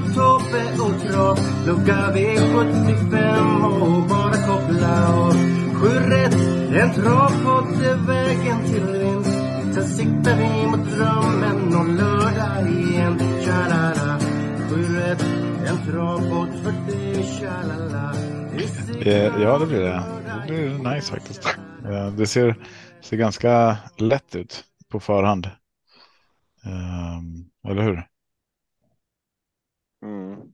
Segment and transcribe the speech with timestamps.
[0.00, 5.32] Tobbe och Trav Lucka V75 och bara koppla av
[5.74, 6.34] Sju rätt,
[6.82, 9.30] en travpodd är vägen till vinst
[9.74, 14.18] Sen siktar vi mot drömmen om lördag igen Tja-la-la
[14.70, 15.22] Sju rätt,
[15.66, 18.14] en travpodd för dig Tja-la-la
[19.06, 20.02] Eh, Ja, det blir det.
[20.26, 21.46] Det blir nice faktiskt.
[21.84, 22.56] Eh, Det ser,
[23.00, 25.46] ser ganska lätt ut på förhand.
[26.64, 28.06] Ehm, Eller hur?
[30.04, 30.52] Mm.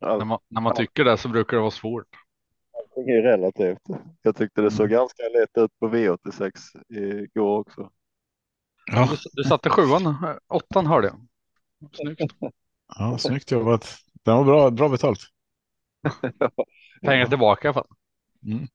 [0.00, 2.06] När man, när man tycker det så brukar det vara svårt.
[2.78, 3.78] allting är relativt.
[4.22, 4.98] Jag tyckte det såg Mm.
[4.98, 6.52] ganska lätt ut på V86
[7.24, 7.90] igår också.
[8.86, 10.16] Ja, Du, du satte sjuan,
[10.48, 11.26] åttan hörde jag.
[11.92, 12.32] Snyggt.
[12.98, 13.96] ja snyggt jobbat.
[14.22, 15.20] Den var bra, bra betalt.
[17.02, 17.86] Pengar tillbaka i alla fall.
[18.46, 18.68] Mm.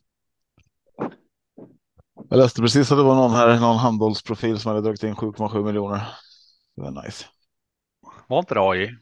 [2.30, 5.64] Jag läste precis att det var någon här, någon handbollsprofil som hade dragit in 7,7
[5.64, 6.08] miljoner.
[6.76, 7.26] Det var nice.
[8.28, 8.96] Var inte det AI?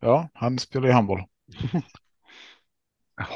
[0.00, 1.24] Ja, han spelar ju handboll.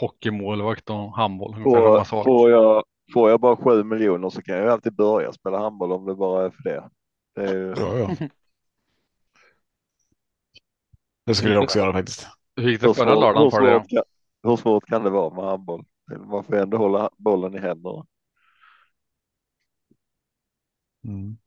[0.01, 1.55] Hockeymålvakt och handboll.
[1.55, 5.59] Får, får, jag, får jag bara sju miljoner så kan jag ju alltid börja spela
[5.59, 6.91] handboll om det bara är för det.
[7.35, 8.29] det är ju, Ja, ja.
[11.27, 12.27] Det skulle jag också göra faktiskt.
[12.57, 13.81] Hur gick hur, det förra svårt, lördagen hur, för då?
[13.81, 14.03] svårt kan,
[14.43, 15.85] hur svårt kan det vara med handboll?
[16.27, 18.07] Man får ändå hålla bollen i händerna.
[21.05, 21.39] Mm.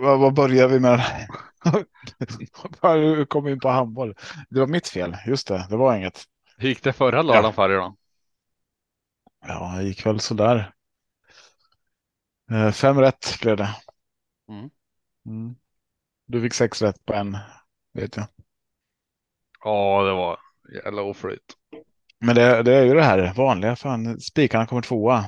[0.00, 1.00] Vad börjar vi med?
[2.82, 4.14] Hur kom in på handboll?
[4.50, 5.16] Det var mitt fel.
[5.26, 6.24] Just det, det var inget.
[6.56, 7.96] Hur gick det förra lördagen för dig då?
[9.46, 10.72] Ja, det gick väl sådär.
[12.50, 13.76] Eh, Fem rätt blev det.
[14.48, 14.70] Mm.
[15.26, 15.56] Mm.
[16.26, 17.38] Du fick sex rätt på en,
[17.92, 18.26] vet jag.
[19.64, 20.38] Ja, det var
[20.84, 21.56] jävla oflyt.
[22.18, 23.76] Men det, det är ju det här vanliga.
[23.76, 25.24] Fan, spikarna kommer tvåa.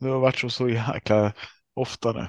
[0.00, 1.32] Det har varit så, så jäkla
[1.74, 2.26] ofta nu.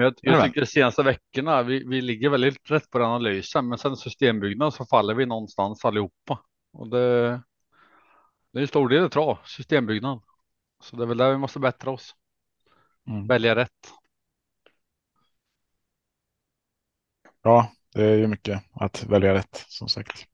[0.00, 0.44] Men jag, jag Ja.
[0.46, 4.74] tycker de senaste veckorna, vi, vi ligger väldigt rätt på den analysen, men sen systembyggnad
[4.74, 6.40] så faller vi någonstans allihopa.
[6.72, 7.30] Och det,
[8.52, 10.22] det är en stor del trav, systembyggnad.
[10.82, 12.14] Så det är väl där vi måste bättra oss.
[13.08, 13.26] Mm.
[13.26, 13.92] Välja rätt.
[17.42, 20.26] Ja, det är ju mycket att välja rätt som sagt.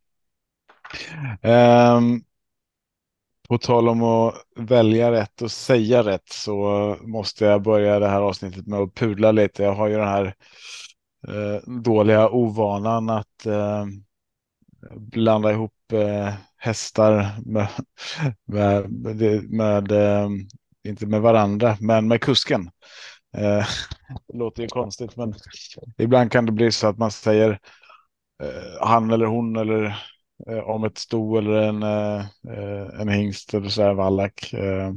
[1.42, 2.24] Ehm,
[3.48, 8.20] på tal om att välja rätt och säga rätt så måste jag börja det här
[8.20, 9.62] avsnittet med att pudla lite.
[9.62, 10.34] Jag har ju den här
[11.28, 13.84] eh, dåliga ovanan att eh,
[14.96, 17.68] blanda ihop eh, hästar med,
[18.44, 20.28] med, med, med eh,
[20.88, 22.70] inte med varandra, men med kusken.
[23.36, 23.66] Eh,
[24.28, 25.34] det låter ju konstigt, men
[25.98, 27.50] ibland kan det bli så att man säger
[28.42, 29.96] eh, han eller hon eller
[30.48, 34.52] Eh, om ett sto eller en, eh, en hingst eller så här vallack.
[34.52, 34.92] Eh,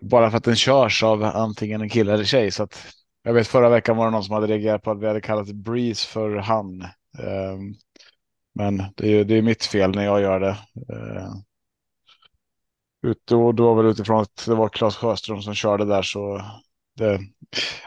[0.00, 2.50] bara för att den körs av antingen en kille eller tjej.
[2.50, 2.86] Så att,
[3.22, 5.52] jag vet förra veckan var det någon som hade reagerat på att vi hade kallat
[5.52, 6.82] Breeze för han.
[7.18, 7.58] Eh,
[8.54, 10.58] men det är, det är mitt fel när jag gör det.
[10.94, 11.32] Eh,
[13.02, 16.42] ut, och då var väl utifrån att det var Claes Sjöström som körde där så
[16.96, 17.20] det,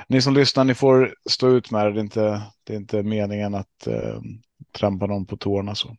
[0.08, 1.92] ni som lyssnar, ni får stå ut med det.
[1.94, 4.20] Det är inte, det är inte meningen att eh,
[4.72, 5.96] trampa någon på tårna så.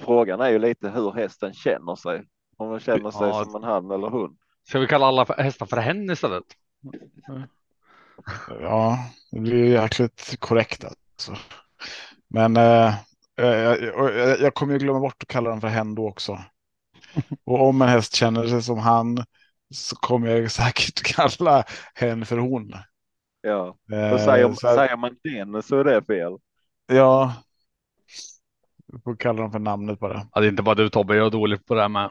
[0.00, 2.22] Frågan är ju lite hur hästen känner sig.
[2.56, 3.44] Om den känner sig Ja.
[3.44, 4.36] som en han eller hon.
[4.68, 6.44] Ska vi kalla alla hästar för hen istället?
[8.60, 8.98] Ja,
[9.30, 11.36] det blir ju jäkligt korrekt alltså.
[12.28, 12.94] Men eh,
[13.40, 16.38] eh, jag, jag, jag kommer ju glömma bort att kalla dem för hen då också.
[17.44, 19.24] Och om en häst känner sig som han
[19.74, 21.64] så kommer jag säkert kalla
[21.94, 22.72] hen för hon.
[23.40, 26.32] Ja, Eh, och säger, så här- säger man den så är det fel.
[26.86, 27.34] Ja.
[28.92, 30.26] Du får kalla dem för namnet bara.
[30.32, 32.10] Ja, det är inte bara du Tobbe, jag är dålig på det här med.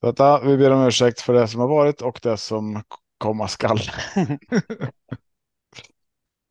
[0.00, 2.82] Så att, ja, vi ber om ursäkt för det som har varit och det som
[3.18, 3.78] komma skall.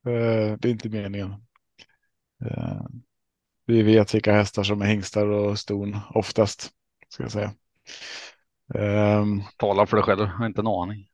[0.07, 1.31] Eh, det är inte meningen.
[2.45, 2.81] Eh,
[3.65, 6.71] vi vet vilka hästar som är hingstar och ston oftast.
[7.09, 7.53] Ska jag säga.
[8.75, 11.07] Ehm, Tala för dig själv, jag har inte en aning.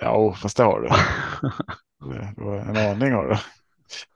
[0.00, 0.88] ja, fast det har du.
[2.10, 3.36] Det- har En aning har du.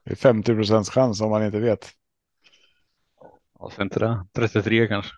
[0.04, 1.90] Det är 50 procents chans om man inte vet.
[3.60, 5.12] Alltså inte det, 33 kanske.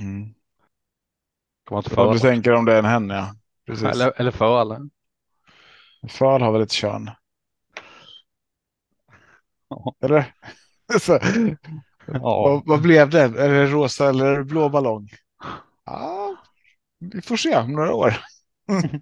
[0.00, 0.34] Mm.
[1.70, 3.34] Man inte Ja, du tänker om det är en hen, ja.
[3.66, 3.84] Precis.
[3.84, 4.90] Eller, eller föl.
[6.08, 7.10] Föl har väl ett kön?
[9.68, 9.94] Ja.
[10.02, 10.34] Eller?
[11.00, 11.18] Så,
[12.06, 12.18] Ja.
[12.22, 13.22] vad, vad blev det?
[13.22, 15.08] Är det rosa eller det blå ballong?
[15.84, 16.36] Ja,
[16.98, 18.14] vi får se om några år.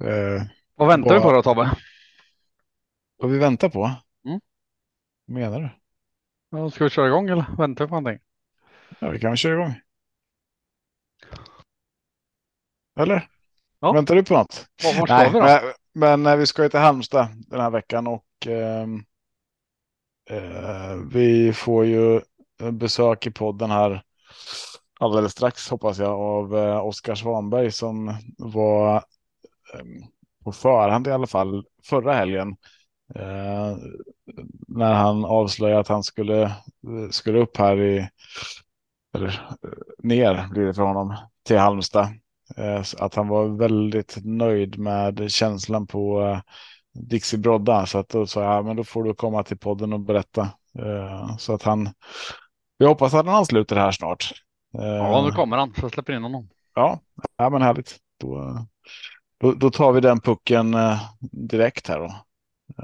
[0.00, 0.42] eh,
[0.74, 1.76] Vad väntar vi på då Tobbe?
[3.16, 3.84] vad vi väntar på?
[4.26, 4.40] Mm.
[5.26, 5.68] Vad menar du?
[6.58, 8.26] Ja, ska vi köra igång eller väntar vi på någonting?
[8.98, 9.74] Ja, vi kan väl köra igång.
[13.00, 13.28] Eller?
[13.80, 13.92] Ja.
[13.92, 14.66] Väntar du på något?
[14.84, 15.44] Var, Nej, vi då?
[15.44, 15.60] men,
[15.94, 19.04] men eh, vi ska ju till Halmstad den här veckan och ehm,
[20.30, 22.20] eh, vi får ju
[22.72, 24.02] besök i podden här
[25.00, 29.04] alldeles strax hoppas jag av eh, Oskar Svanberg som var
[30.44, 32.56] på förhand i alla fall förra helgen
[33.14, 33.76] eh,
[34.68, 36.52] när han avslöjade att han skulle,
[37.10, 38.08] skulle upp här i
[39.14, 39.70] eller eh,
[40.02, 42.08] ner blir det för honom till Halmstad.
[42.56, 46.40] Eh, Att han var väldigt nöjd med känslan på eh,
[46.94, 47.86] Dixie Brodda.
[47.86, 50.42] Så att då sa jag, ja, men då får du komma till podden och berätta.
[50.78, 51.88] Eh, Så att han,
[52.78, 54.32] vi hoppas att han ansluter här snart.
[54.78, 56.48] Eh, Ja, nu kommer han så jag släpper in honom.
[56.74, 57.00] Ja,
[57.36, 57.98] ja men härligt.
[58.20, 58.56] Då,
[59.40, 62.14] då, då tar vi den pucken eh, direkt här då.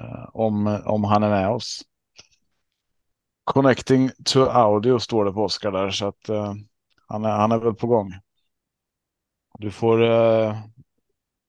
[0.00, 1.82] Eh, Om, om han är med oss.
[3.44, 6.54] Connecting to audio står det på Oskar där så att eh,
[7.06, 8.12] han, är, han är väl på gång.
[9.58, 10.56] Du får eh,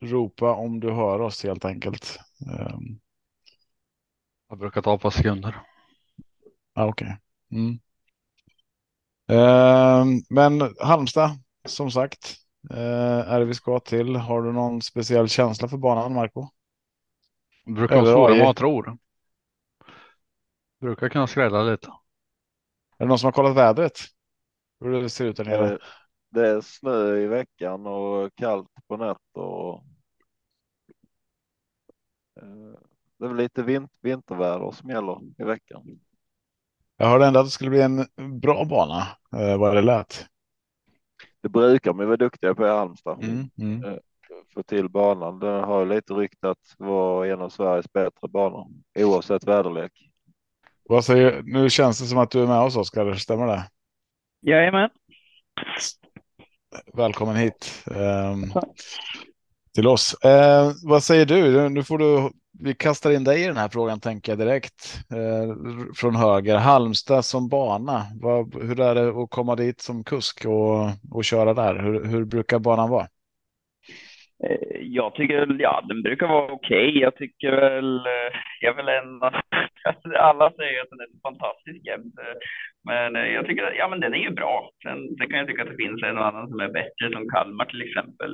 [0.03, 2.19] ropa om du hör oss helt enkelt.
[2.51, 2.77] Eh,
[4.49, 5.55] Jag brukar ta ett par sekunder.
[6.73, 7.17] ah, Okej.
[7.51, 7.79] Mm.
[9.29, 11.29] Eh, men Halmstad,
[11.65, 12.35] som sagt,
[12.69, 14.15] eh, är det vi ska till.
[14.15, 16.47] Har du någon speciell känsla för banan, Marco?
[17.65, 18.97] Brukar vara svårare än man tror.
[20.81, 21.87] Brukar kunna skrälla lite.
[21.87, 23.99] Är det någon som har kollat vädret?
[24.79, 25.73] Hur det ser ut där nere?
[25.73, 25.77] Eh,
[26.29, 29.41] Det är snö i veckan och kallt på nätter.
[29.41, 29.83] Och...
[32.41, 32.79] eh,
[33.17, 35.99] Det är väl lite vin- vinterväder som gäller i veckan.
[36.97, 38.05] Jag hörde ändå att det skulle bli en
[38.39, 39.07] bra bana,
[39.41, 40.25] eh, vad det lät.
[41.47, 43.23] Det brukar ju vara duktiga på i Halmstad.
[43.23, 43.99] Mm, mm.
[44.53, 45.39] Få till banan.
[45.39, 48.67] Den har ju lite rykte att vara en av Sveriges bättre banor
[48.99, 49.91] oavsett väderlek.
[50.89, 53.69] Vad säger, nu känns det som att du är med oss Oskar, stämmer det?
[54.41, 54.89] Jajamän.
[56.93, 58.51] Välkommen hit ehm,
[59.73, 60.13] till oss.
[60.13, 61.69] Eh, vad säger du?
[61.69, 65.55] Nu får du, vi kastar in dig i den här frågan tänker jag direkt eh,
[65.95, 66.57] från höger.
[66.57, 71.53] Halmstad som bana, vad, hur är det att komma dit som kusk och, och köra
[71.53, 71.79] där?
[71.83, 73.07] Hur, hur brukar banan vara?
[74.43, 76.97] Eh, jag tycker, ja, den brukar vara okej.
[76.99, 78.31] Jag tycker väl, eh,
[78.61, 79.25] jag vill ändå,
[80.19, 82.15] alla säger att den är fantastisk jämt.
[82.19, 82.37] Eh,
[82.89, 84.69] men jag tycker, att- ja men den är ju bra.
[84.83, 87.29] Sen, sen kan jag tycka att det finns en och annan som är bättre, som
[87.29, 88.33] Kalmar till exempel.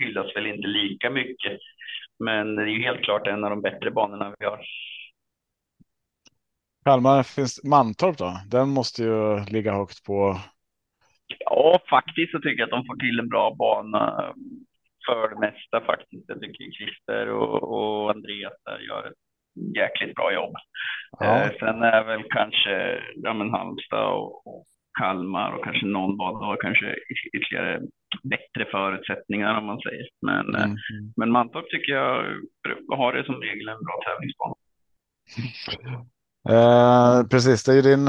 [0.00, 1.58] Hyllas väl inte lika mycket.
[2.18, 4.60] Men det är ju helt klart en av de bättre banorna vi har.
[6.84, 8.40] Kalmar finns Mantorp då?
[8.50, 10.36] Den måste ju ligga högt på.
[11.38, 14.34] Ja, faktiskt så tycker jag att de får till en bra bana
[15.06, 16.24] för det mesta faktiskt.
[16.28, 19.18] Jag tycker Christer och, och Andreas där gör ett
[19.76, 20.54] jäkligt bra jobb.
[21.20, 24.66] Ja, Eh, sen är väl kanske ja, men Halmstad och, och
[24.98, 26.96] Kalmar och kanske någon bana har kanske
[27.32, 27.80] ytterligare
[28.22, 30.06] bättre förutsättningar om man säger.
[30.22, 30.76] Men, eh, mm.
[31.16, 32.16] men Mantorp tycker jag
[32.96, 34.54] har det som regel en bra tävlingsbana.
[36.48, 38.04] Eh, precis, det är ju din.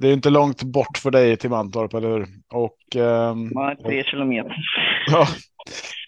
[0.00, 2.26] Det är inte långt bort för dig till Mantorp, eller hur?
[2.54, 4.56] Och ehm, Man tre kilometer.
[5.06, 5.26] Ja.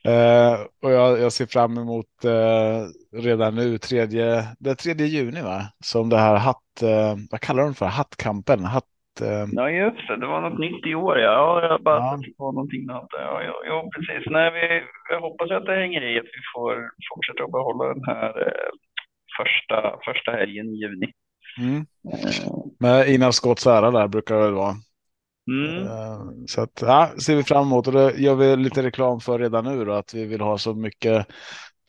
[0.08, 2.86] Eh, och jag, jag ser fram emot eh,
[3.22, 5.62] redan nu tredje, det är tredje juni va?
[5.84, 7.86] Som det här hatt, eh, vad kallar de för?
[7.86, 8.64] Hattkampen?
[8.64, 8.84] Hatt,
[9.20, 10.16] eh, Ja, just det.
[10.16, 11.18] Det var något nytt i år.
[11.18, 12.18] Ja, ja jag bara Ja.
[12.38, 13.08] på någonting annat.
[13.12, 14.30] Ja, ja, ja, precis.
[14.30, 18.04] Nej, vi, jag hoppas att det hänger i att vi får fortsätta att behålla den
[18.06, 18.70] här eh,
[19.38, 21.12] första, första helgen i juni.
[21.58, 21.86] mm.
[22.12, 24.74] Eh, Med Ina Scotts ära där brukar det vara.
[25.50, 25.82] Mm.
[25.86, 29.38] Eh, så att, ja, ser vi fram emot och det gör vi lite reklam för
[29.38, 31.26] redan nu då, att vi vill ha så mycket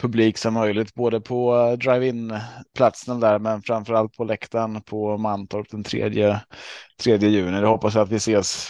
[0.02, 2.34] publik som möjligt, både på eh, drive-in
[2.78, 6.10] platsen där, men framför allt på läktaren på Mantorp den 3,
[7.04, 7.62] 3 juni.
[7.62, 8.70] Det hoppas jag att vi ses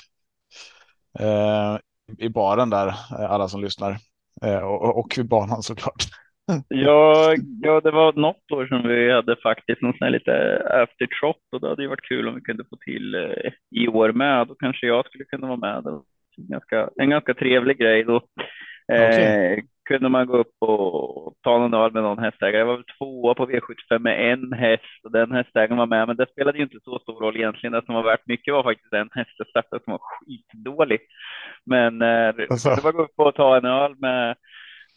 [1.19, 1.77] eh,
[2.17, 3.97] i baren där, eh, alla som lyssnar.
[4.41, 6.03] Eh, och, och vid banan såklart.
[6.67, 11.37] Ja, ja, det var något år som vi hade faktiskt någon sån här lite aftertrot
[11.51, 14.47] och det hade ju varit kul om vi kunde få till eh, i år med.
[14.47, 15.85] Då kanske jag skulle kunna vara med.
[15.87, 16.01] En
[16.37, 18.15] ganska, en ganska trevlig grej då.
[18.87, 19.65] Okej.
[19.85, 22.57] Kunde man gå upp och ta någon öl med någon hästägare.
[22.57, 26.17] Jag var väl tvåa på V75 med en häst och den hästägaren var med, men
[26.17, 27.73] det spelade ju inte så stor roll egentligen.
[27.73, 30.99] Det som var värt mycket var faktiskt en häst som startade som var skitdålig.
[31.65, 32.69] Men eh, Alltså.
[32.75, 34.35] det var gå upp och ta en öl med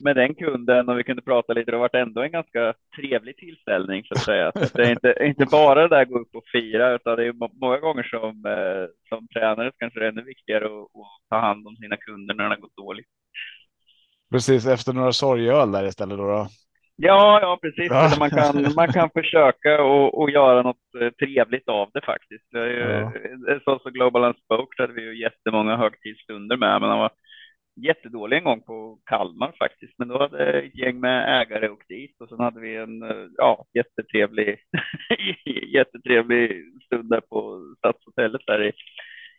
[0.04, 1.71] med den kunden och vi kunde prata lite.
[1.71, 4.52] Det har varit ändå en ganska trevlig tillställning så att säga.
[4.54, 7.33] Så det är inte, inte bara det där gå upp och fira, utan det är
[7.33, 11.28] må- många gånger som, eh, som tränare så kanske det är ännu viktigare att, att
[11.30, 13.07] ta hand om sina kunder när det har gått dåligt.
[14.32, 16.26] Precis efter några sorgöl där istället då.
[16.28, 16.47] då.
[16.97, 17.90] Ja, ja precis.
[17.90, 18.11] Ja.
[18.18, 22.44] Man, kan, man kan försöka och, och göra något eh, trevligt av det faktiskt.
[22.52, 23.12] Ja.
[23.64, 27.11] så, så Global Unspoke hade vi ju jättemånga högtidsstunder med, men han var
[27.87, 29.92] jättedålig en gång på Kalmar faktiskt.
[29.99, 33.26] Men då hade ett gäng med ägare åkt dit och sen hade vi en eh,
[33.37, 34.58] ja, jättetrevlig,
[35.75, 38.73] jättetrevlig stund där på Stadshotellet där i,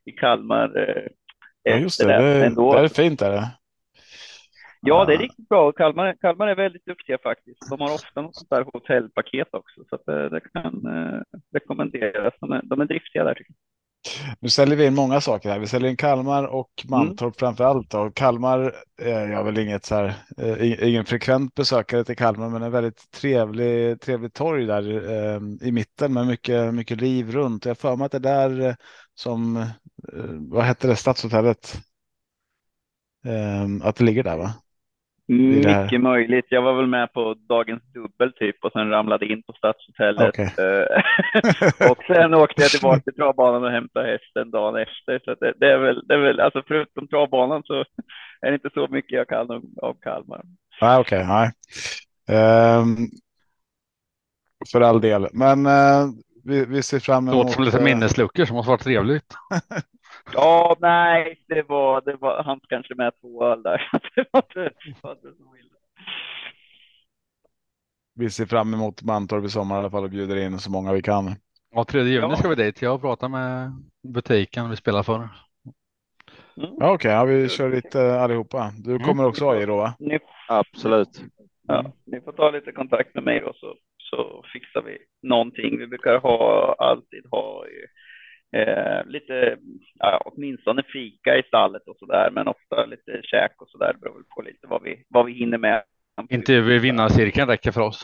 [0.06, 0.90] i Kalmar.
[0.90, 1.04] eh,
[1.64, 2.08] Ja, just det.
[2.08, 2.74] Det, ändå.
[2.74, 3.22] det är fint.
[3.22, 3.48] Är det?
[4.82, 5.72] Ja, det är riktigt bra.
[5.72, 7.70] Kalmar, Kalmar är väldigt duktiga faktiskt.
[7.70, 11.22] De har ofta något sånt där hotellpaket också, så det, det kan eh,
[11.54, 12.34] rekommenderas.
[12.40, 13.58] De är, de är driftiga där tycker jag.
[14.40, 15.60] Nu säljer vi in många saker här.
[15.60, 17.08] Vi säljer in Kalmar och Mm.
[17.08, 17.94] Mantorp framför allt.
[17.94, 22.64] Och Kalmar är jag väl inget så här, eh, ingen frekvent besökare till Kalmar, men
[22.64, 27.66] en väldigt trevlig, trevlig torg där eh, i mitten med mycket, mycket liv runt.
[27.66, 28.76] Jag för mig att det där eh,
[29.14, 29.66] som, eh,
[30.50, 31.82] vad hette det, Stadshotellet?
[33.26, 34.54] Eh, att det ligger där va?
[35.30, 35.82] Det.
[35.84, 36.46] Mycket möjligt.
[36.50, 40.30] Jag var väl med på dagens dubbel typ och sen ramlade in på Stadshotellet.
[40.30, 40.54] Okej.
[40.58, 45.22] Eh, och sen åkte jag tillbaka till travbanan och hämtade hästen dagen efter.
[45.26, 47.80] Så det, det är väl, det är väl, alltså förutom travbanan så
[48.42, 50.42] är det inte så mycket jag kan om, om Kalmar.
[50.82, 51.52] Nej, okej, nej.
[52.38, 52.96] Ehm,
[54.72, 56.08] för all del, men eh,
[56.44, 57.44] vi, vi ser fram Det emot.
[57.44, 59.34] låter som lite eh, minnesluckor som måste vara trevligt.
[60.34, 63.90] Ja, nej, det var, det var han kanske med två öl där.
[64.16, 65.76] Det var inte, det var inte så illa.
[68.16, 70.94] Vi ser fram emot Mantorp i sommar i alla fall och bjuder in så många
[70.94, 71.36] vi kan.
[71.72, 72.36] Ja, 3 juni Ja.
[72.36, 72.82] ska vi dit.
[72.82, 73.72] Jag har pratat med
[74.08, 75.16] butiken vi spelar för.
[75.16, 76.70] Mm.
[76.80, 78.72] Ja, okej, ja, vi kör lite allihopa.
[78.78, 79.04] Du Mm.
[79.04, 79.94] kommer också AJ då va?
[80.00, 81.22] Ni, Absolut.
[81.68, 85.78] ja, ni får ta lite kontakt med mig då så, så fixar vi någonting.
[85.80, 87.66] Vi brukar ha, alltid ha
[88.52, 89.58] eh, lite,
[89.94, 93.94] ja, åtminstone fika i stallet och så där, men ofta lite käk och så där.
[93.94, 95.84] Det beror väl på lite vad vi, vad vi hinner med.
[96.30, 98.04] Intervju i vinnarcirkeln räcker för oss.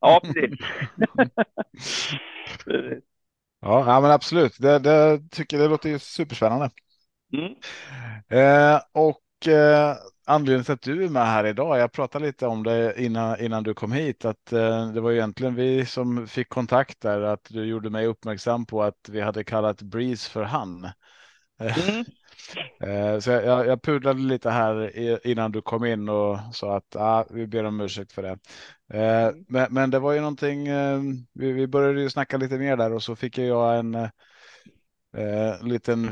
[0.00, 0.58] Ja, precis.
[2.64, 3.04] precis.
[3.64, 4.58] Ja, ja men absolut.
[4.58, 6.70] Det, det tycker det låter ju superspännande.
[7.32, 7.54] Mm.
[8.28, 9.94] Eh, och eh,
[10.26, 13.62] anledningen till att du är med här idag, jag pratade lite om det innan, innan
[13.62, 17.64] du kom hit, att eh, det var egentligen vi som fick kontakt där, att du
[17.64, 20.88] gjorde mig uppmärksam på att vi hade kallat Breeze för han.
[21.58, 22.04] Mm.
[22.84, 26.96] Eh, Så jag, jag, pudlade lite här i- innan du kom in och sa att
[26.96, 28.38] ah, vi ber om ursäkt för det.
[28.98, 31.00] Eh, Men, men det var ju någonting, eh,
[31.32, 33.94] vi, vi började ju snacka lite mer där och så fick jag en
[35.16, 36.08] eh, liten,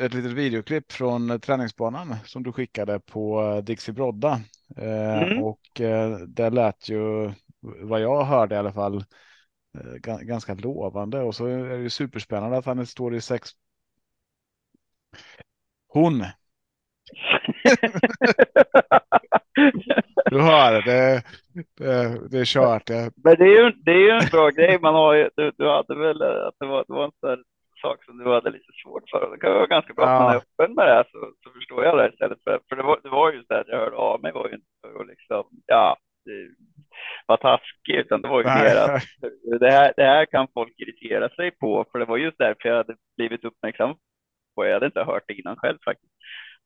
[0.00, 4.40] ett litet videoklipp från träningsbanan som du skickade på Dixie Brodda.
[4.76, 5.42] Eh, Mm.
[5.42, 8.96] Och eh, det lät ju, vad jag hörde i alla fall,
[9.78, 13.50] eh, ga- ganska lovande och så är det ju superspännande att han står i sex
[15.88, 16.24] hon.
[20.28, 21.22] Du hör, det,
[21.76, 22.90] det, det är kört.
[23.24, 24.78] Men det är ju, det är ju en bra grej.
[24.80, 27.44] Man har du, du hade väl eh, att det var, det var en sån
[27.86, 29.30] sak som du hade lite svårt för.
[29.32, 30.42] Det kan vara ganska bra att man är Ja.
[30.44, 32.38] öppen med det här så, så förstår jag det istället.
[32.44, 34.54] För, för det, var, det var ju så att jag hörde av mig var ju
[34.54, 36.48] inte för att liksom, ja, det
[37.26, 39.02] var taskig utan det var ju mer att
[39.60, 41.84] det här, det här kan folk irritera sig på.
[41.92, 43.94] För det var just därför jag hade blivit uppmärksam
[44.54, 44.66] på.
[44.66, 46.12] Jag hade inte hört det innan själv faktiskt.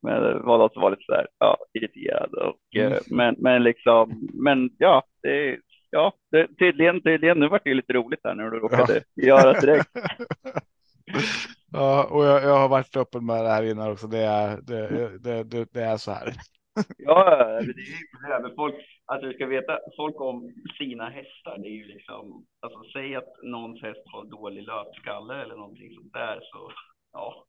[0.02, 2.34] Men det var något som var lite så här, ja, irriterad.
[2.34, 2.92] Och, Mm.
[2.92, 5.58] eh, men, men liksom, men ja, det,
[5.90, 9.60] ja, det, tydligen, tydligen, nu vart det lite roligt här när du råkade göra det
[9.60, 9.90] direkt.
[11.72, 14.06] ja, och jag, jag har varit öppen med det här innan också.
[14.06, 16.34] Det är, det, det, det, det är så här.
[16.98, 17.24] Ja,
[17.60, 18.74] men det är ju det med folk,
[19.06, 23.32] alltså du ska veta, folk om sina hästar, det är ju liksom, alltså säg att
[23.42, 26.72] någons häst har dålig löpskalle eller någonting sånt där så,
[27.12, 27.46] ja,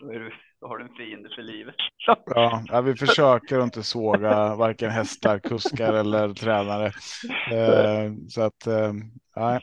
[0.00, 1.74] då, du, då har du en fiende för livet.
[2.26, 6.86] Ja, ja, vi försöker inte såga varken hästar, kuskar eller tränare.
[7.52, 8.92] Eh, så att, eh,
[9.36, 9.60] nej,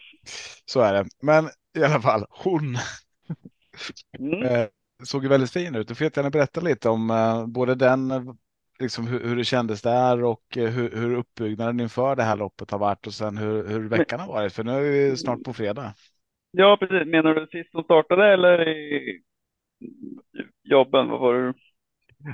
[0.66, 1.06] så är det.
[1.22, 2.78] Men i alla fall, hon
[4.20, 4.44] mm.
[4.44, 4.68] eh,
[5.04, 5.88] såg ju väldigt fin ut.
[5.88, 8.24] Du får gärna berätta lite om eh, både den, eh,
[8.80, 12.80] liksom hur, hur det kändes där och hur, hur uppbyggnaden inför det här loppet har
[12.80, 14.54] varit och sen hur, hur veckan har varit.
[14.54, 15.94] För nu är vi snart på fredag.
[16.52, 17.08] Ja, precis.
[17.08, 19.22] Menar du sist som startade eller i
[20.64, 21.10] jobben?
[21.10, 21.54] Vad var det?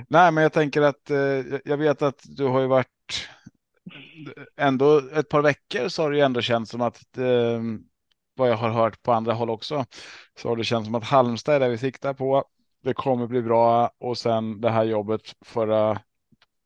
[0.08, 1.10] Nej, men jag tänker att
[1.64, 3.28] jag vet att du har ju varit
[4.56, 7.18] ändå ett par veckor så har det ju ändå känts som att
[8.36, 9.84] vad jag har hört på andra håll också
[10.38, 12.44] så har det känts som att Halmstad är det vi siktar på.
[12.82, 15.98] Det kommer bli bra och sen det här jobbet förra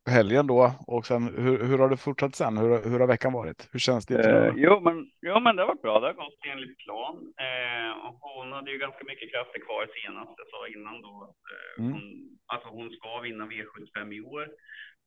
[0.09, 2.59] helgen då och sen hur, hur har det fortsatt sen?
[2.59, 3.69] Hur, hur har veckan varit?
[3.73, 4.15] Hur känns det?
[4.15, 6.01] Eh, jo, men, jo, men det har varit bra.
[6.01, 7.17] Det har gått enligt plan.
[7.47, 10.35] Eh, och hon hade ju ganska mycket krafter kvar senast.
[10.43, 11.93] Jag sa innan då att eh, mm.
[11.93, 12.05] hon,
[12.47, 14.49] alltså hon ska vinna V75 i år.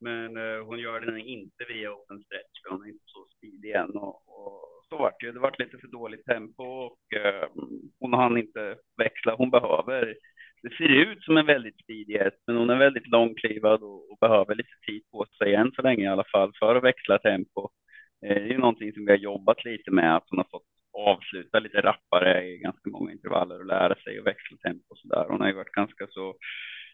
[0.00, 3.70] Men eh, hon gör det inte via open stretch, för hon är inte så speedig
[3.70, 3.90] än.
[3.90, 5.32] Och, och så vart det ju.
[5.32, 7.48] Det vart lite för dåligt tempo och eh,
[8.00, 9.34] hon hann inte växla.
[9.34, 10.14] Hon behöver
[10.62, 14.18] det ser ut som en väldigt speedig häst, men hon är väldigt långklivad och, och,
[14.20, 17.68] behöver lite tid på sig än så länge i alla fall för att växla tempo.
[18.26, 20.68] Eh, det är ju någonting som vi har jobbat lite med, att hon har fått
[20.92, 25.08] avsluta lite rappare i ganska många intervaller och lära sig att växla tempo och så
[25.08, 25.26] där.
[25.28, 26.34] Hon har ju varit ganska så,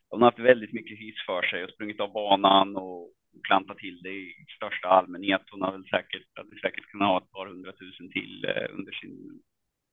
[0.08, 4.02] hon har haft väldigt mycket hyss för sig och sprungit av banan och klantat till
[4.02, 5.42] det i största allmänhet.
[5.50, 9.40] Hon har väl säkert, hade säkert kunnat ha ett par hundratusen till eh, under sin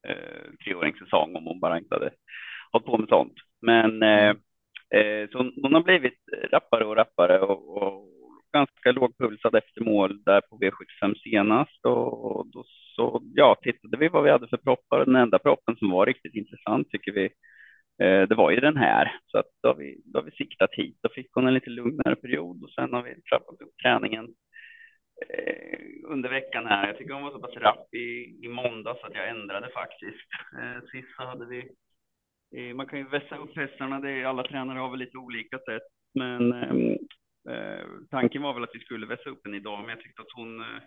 [0.07, 2.11] eh, treåringssäsong om hon bara inte hade
[2.71, 3.33] hållit på med sånt.
[3.61, 4.29] Men eh,
[4.99, 6.19] eh så hon har blivit
[6.51, 8.09] rappare och rappare och, och
[8.53, 12.63] ganska lågpulsad efter mål där på V75 senast och då
[12.95, 15.05] så ja, tittade vi vad vi hade för proppar.
[15.05, 17.29] Den enda proppen som var riktigt intressant tycker vi,
[18.03, 19.11] Eh, det var ju den här.
[19.25, 20.97] Så att då har vi, då har vi siktat hit.
[21.01, 24.25] Då fick hon en lite lugnare period och sen har vi trappat upp träningen
[25.29, 26.87] eh, under veckan här.
[26.87, 30.29] Jag tycker hon var så pass rapp i, i måndag så att jag ändrade faktiskt.
[30.61, 31.69] Eh, sist så hade vi
[32.57, 35.57] Eh, man kan ju vässa upp hästarna, det är, alla tränare har väl lite olika
[35.57, 35.83] sätt.
[36.13, 36.91] Men ehm,
[37.49, 40.35] eh, tanken var väl att vi skulle vässa upp henne idag, men jag tyckte att
[40.35, 40.81] hon, eh,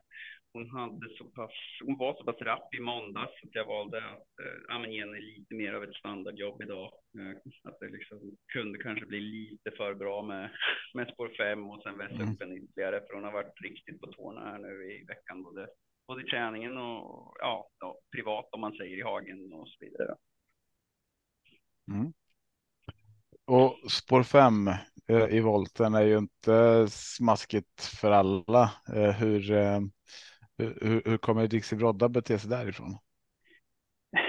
[0.52, 1.50] hon, hade så pass,
[1.84, 5.54] hon var så pass rapp i måndags att jag valde att eh, ge henne lite
[5.54, 6.92] mer av ett standardjobb idag.
[7.18, 10.50] Eh, att det liksom kunde kanske bli lite för bra med,
[10.94, 12.32] med spår 5 och sen vässa mm.
[12.32, 15.68] upp en ytterligare, för hon har varit riktigt på tårna här nu i veckan, både,
[16.06, 20.14] både i träningen och ja, då, privat om man säger i hagen och så vidare.
[21.90, 22.12] Mm.
[23.46, 24.68] Och spår 5
[25.08, 28.72] eh, i volten är ju inte smaskigt för alla.
[28.94, 29.52] Eh, hur,
[30.58, 32.98] hur, hur kommer Dixie Brodda bete sig därifrån?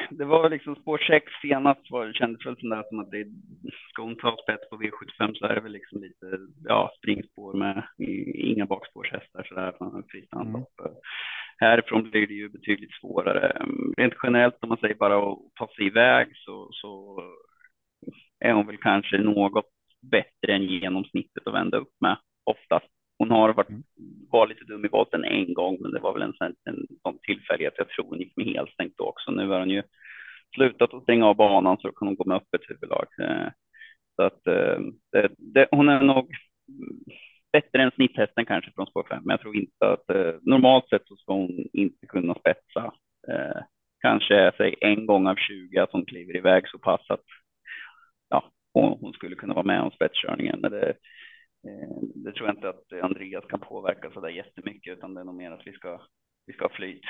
[0.09, 3.25] Det var liksom spår 6 senast var det kändes väl som, som att det
[3.89, 7.83] ska hon ta spets på V75 så är det väl liksom lite ja, springspår med
[8.35, 10.79] inga bakspårshästar så där från fritt anlopp.
[10.79, 10.91] Mm.
[11.57, 13.65] Härifrån blir det ju betydligt svårare.
[13.97, 17.23] Rent generellt om man säger bara att ta sig iväg så, så
[18.39, 19.69] är hon väl kanske något
[20.01, 22.98] bättre än genomsnittet att vända upp med oftast.
[23.19, 23.83] Hon har varit, mm.
[24.31, 27.19] var lite dum i volten en gång, men det var väl en, en, en sån
[27.21, 27.73] tillfällighet.
[27.77, 29.31] Jag tror hon gick med helstängt också.
[29.31, 29.83] Nu har hon ju
[30.55, 33.07] slutat att stänga av banan så kan hon gå med öppet huvudlag.
[33.21, 33.47] Eh,
[34.15, 34.79] så att eh,
[35.11, 36.31] det, det, hon är nog
[37.51, 41.07] bättre än snitthästen kanske från spår 5, men jag tror inte att eh, normalt sett
[41.07, 42.93] så ska hon inte kunna spetsa.
[44.01, 47.23] kanske säg en gång av 20 att hon kliver iväg så pass att
[48.73, 50.59] hon skulle kunna vara med om spetskörningen.
[50.59, 50.93] Men det,
[51.67, 55.25] Eh, det tror jag inte att Andreas kan påverka så där jättemycket, utan det är
[55.25, 56.01] nog mer att vi ska,
[56.45, 57.01] vi ska ha flyt.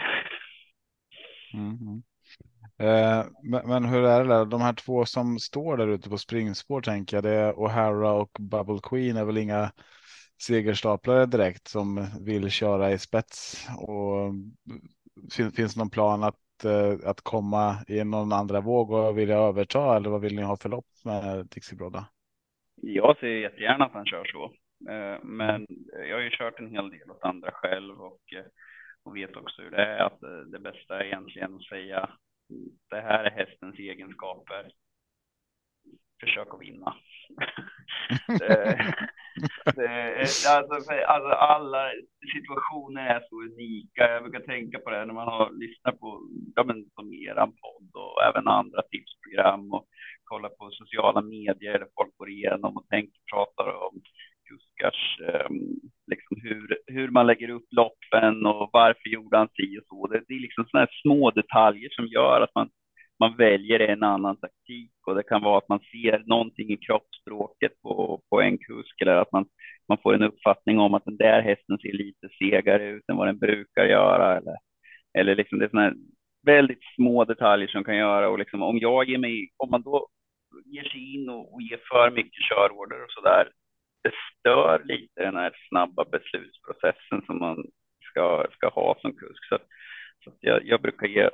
[1.53, 2.03] Mm.
[2.77, 4.45] Eh, men, men, hur är det där?
[4.45, 8.37] De här två som står där ute på springspår tänker jag, det är O'Hara och
[8.39, 9.71] Bubble Queen är väl inga
[10.41, 14.33] segerstaplare direkt som vill köra i spets och
[15.31, 19.95] finns, finns någon plan att Eh, att komma i någon andra våg och vilja överta
[19.95, 22.05] eller vad vill ni ha för lopp med Dixie Brodda?
[22.81, 24.43] Jag ser jättegärna att han kör så,
[24.91, 25.67] eh, men
[26.07, 28.45] jag har ju kört en hel del åt andra själv och, eh,
[29.03, 32.09] och vet också hur det är att eh, det bästa är egentligen att säga
[32.89, 34.71] det här är hästens egenskaper.
[36.19, 36.95] Försök att vinna.
[39.75, 41.91] det, alltså, alltså, alla
[42.35, 44.11] situationer är så unika.
[44.11, 46.21] Jag brukar tänka på det när man har lyssnat på
[46.55, 49.87] ja, men, som eran podd och även andra tipsprogram och
[50.31, 53.93] kollar på sociala medier där folk går igenom och tänker, pratar om
[54.47, 55.59] kuskars, ehm,
[56.11, 60.07] liksom hur, hur man lägger upp loppen och varför gjorde han si och så.
[60.07, 62.69] Det, det är liksom sådana här små detaljer som gör att man
[63.19, 67.81] man väljer en annan taktik och det kan vara att man ser någonting i kroppsspråket
[67.81, 69.45] på, på en kusk eller att man,
[69.87, 73.27] man får en uppfattning om att den där hästen ser lite segare ut än vad
[73.27, 74.37] den brukar göra.
[74.37, 74.55] Eller,
[75.17, 75.93] eller liksom det är sådana
[76.45, 80.07] väldigt små detaljer som kan göra och liksom om jag ger mig, om man då
[80.65, 83.51] ger sig in och, och ger för mycket körorder och så där,
[84.03, 87.65] det stör lite den här snabba beslutsprocessen som man
[88.09, 89.45] ska, ska ha som kusk.
[89.49, 89.57] Så,
[90.23, 91.29] så jag, jag brukar ge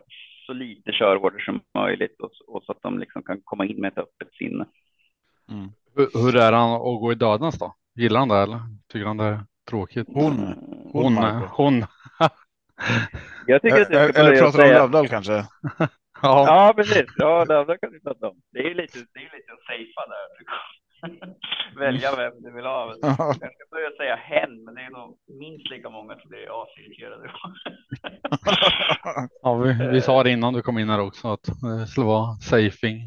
[0.45, 3.91] så lite körorder som möjligt och, och, så att de liksom kan komma in med
[3.91, 4.65] ett öppet sinne.
[5.51, 5.69] Mm.
[5.95, 7.75] Hur, hur är han att gå i dödens då?
[7.95, 10.07] Gillar han det eller tycker han det är tråkigt?
[10.13, 10.37] Hon.
[10.37, 11.03] Hon.
[11.03, 11.13] Hon.
[11.13, 11.63] Marco.
[11.63, 11.73] hon.
[13.47, 15.33] Jag tycker att det ska Eller pratar du om Lövdahl kanske?
[16.21, 16.45] Ja.
[16.47, 17.05] Ja, precis.
[17.17, 18.41] Ja, det, det kan vi prata om.
[18.51, 20.27] Det är ju lite, det är lite att safea där.
[21.79, 22.95] Välja vem du vill ha.
[23.01, 27.31] Jag ska börja säga hen, men det är nog minst lika många som blir asirriterade.
[29.41, 32.35] ja vi, vi sa det innan du kom in här också att det skulle vara
[32.35, 33.01] safing.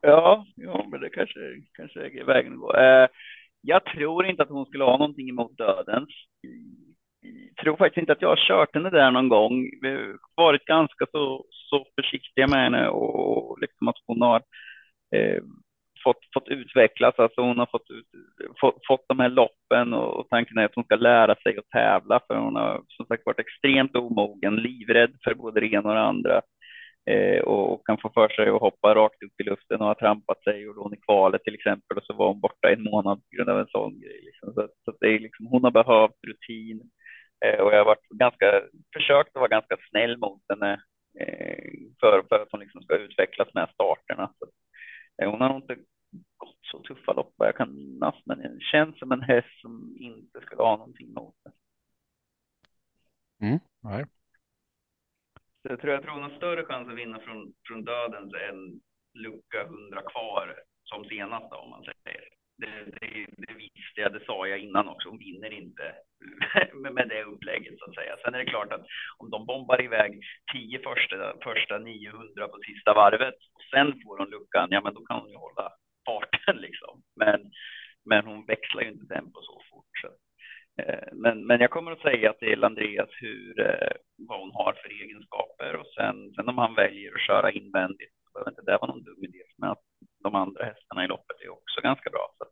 [0.00, 1.40] Ja, ja, men det kanske,
[1.72, 2.76] kanske är vägen att gå.
[2.76, 3.08] Eh,
[3.62, 6.08] jag tror inte att hon skulle ha någonting emot dödens.
[7.56, 9.70] Jag tror faktiskt inte att jag har kört henne där någon gång.
[9.82, 9.88] Vi
[10.36, 14.42] har varit ganska så, så försiktiga med henne och liksom att hon har
[15.16, 15.42] eh,
[16.04, 17.14] fått, fått utvecklas.
[17.18, 18.06] Alltså hon har fått, ut,
[18.60, 21.68] fått, fått de här loppen och, och tanken är att hon ska lära sig att
[21.68, 25.94] tävla för hon har som sagt varit extremt omogen, livrädd för både det ena och
[25.94, 26.42] det andra
[27.10, 29.94] eh, och, och kan få för sig att hoppa rakt upp i luften och ha
[29.94, 33.18] trampat sig och lån i kvalet till exempel och så var hon borta en månad
[33.18, 34.20] på grund av en sån grej.
[34.24, 34.52] Liksom.
[34.54, 36.80] Så, så att det är liksom, hon har behövt rutin
[37.44, 38.62] eh, och jag har varit ganska,
[38.96, 40.80] försökt att vara ganska snäll mot henne
[42.00, 44.34] för, för att hon liksom ska utvecklas med starterna.
[44.38, 44.46] Så,
[45.22, 45.76] eh, hon har nog inte
[46.36, 49.96] gått så tuffa lopp vad jag kan minnas, men det känns som en häst som
[49.98, 51.52] inte skulle ha någonting emot det.
[53.80, 54.04] Nej.
[55.62, 58.80] Så jag tror jag tror hon har större chans att vinna från, från dödens än
[59.14, 62.39] lucka 100 kvar som senast då, om man säger.
[62.60, 65.08] Det, det, det visste jag, det sa jag innan också.
[65.08, 65.94] Hon vinner inte
[66.82, 68.16] med, med det upplägget så att säga.
[68.16, 68.86] Sen är det klart att
[69.18, 70.20] om de bombar iväg
[70.52, 75.00] 10 första, första 900 på sista varvet och sen får hon luckan, ja men då
[75.04, 75.72] kan hon ju hålla
[76.06, 77.02] farten liksom.
[77.16, 77.40] Men,
[78.04, 79.94] men hon växlar ju inte tempo så fort.
[80.02, 80.08] Så.
[80.82, 83.92] Eh, men, men jag kommer att säga till Andreas hur, eh,
[84.28, 88.30] vad hon har för egenskaper och sen, sen om han väljer att köra invändigt så
[88.32, 89.42] behöver inte det vara någon dum idé.
[89.58, 89.84] Men att
[90.22, 92.34] de andra hästarna i loppet är också ganska bra.
[92.38, 92.44] Så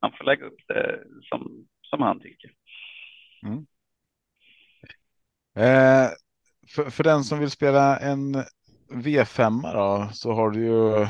[0.00, 2.50] han får lägga upp det som, som han tycker.
[5.56, 6.08] Eh,
[6.74, 8.34] för, för den som vill spela en
[8.92, 11.08] V5 då så har du ju eh,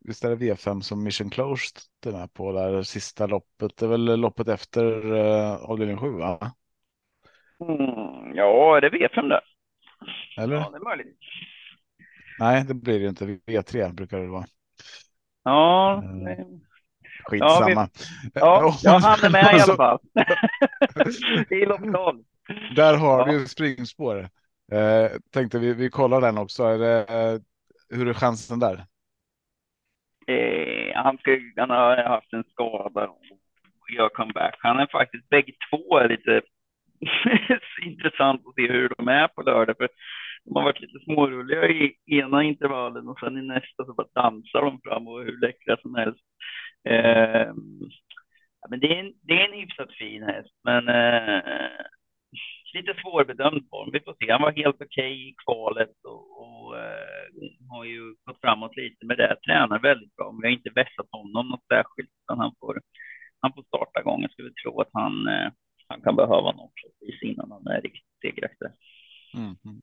[0.00, 3.76] visst är det V5 som Mission Closed är med på där sista loppet.
[3.76, 6.52] Det är väl loppet efter eh, avdelning 7 va?
[7.60, 9.44] Mm, ja, är det V5 där?
[10.38, 10.56] Eller?
[10.56, 11.18] Ja, det är möjligt.
[12.38, 13.26] Nej, det blir det inte.
[13.26, 14.44] V3 brukar det vara.
[15.50, 16.60] Ja, Mm.
[17.24, 17.88] Skitsamma.
[18.34, 19.98] ja, Och- ja han är med i alla så- fall.
[21.50, 22.18] I lopp 12.
[22.76, 23.24] Där har Ja.
[23.24, 24.18] vi ju springspår.
[24.72, 26.64] Eh, tänkte vi, vi kollar den också.
[26.64, 27.38] Är det, eh,
[27.98, 28.84] hur är chansen där?
[30.26, 34.56] Eh, han, ska, han har haft en skada och gör comeback.
[34.58, 36.42] Han är faktiskt, bägge två är lite
[37.86, 39.76] intressant att se hur de är på lördag.
[39.76, 39.88] För
[40.44, 44.62] de har varit lite smårulliga i ena intervallen och sen i nästa så bara dansar
[44.62, 46.24] de fram och är hur läckra som helst.
[46.88, 47.52] Eh,
[48.60, 51.42] ja, men det, är en, det är en hyfsat fin häst, men eh,
[52.74, 53.90] lite svårbedömd form.
[53.92, 54.32] Vi får se.
[54.32, 57.08] Han var helt okej i kvalet och, och eh,
[57.70, 59.36] har ju gått framåt lite med det.
[59.46, 62.10] Tränar väldigt bra, men vi har inte vässat honom något särskilt.
[62.24, 62.80] Utan han, får,
[63.40, 64.22] han får starta igång.
[64.22, 65.50] Jag skulle tro att han, eh,
[65.88, 68.68] han kan behöva något precis innan han är riktigt segeraktig.
[69.34, 69.56] Mhm.
[69.64, 69.80] Mm.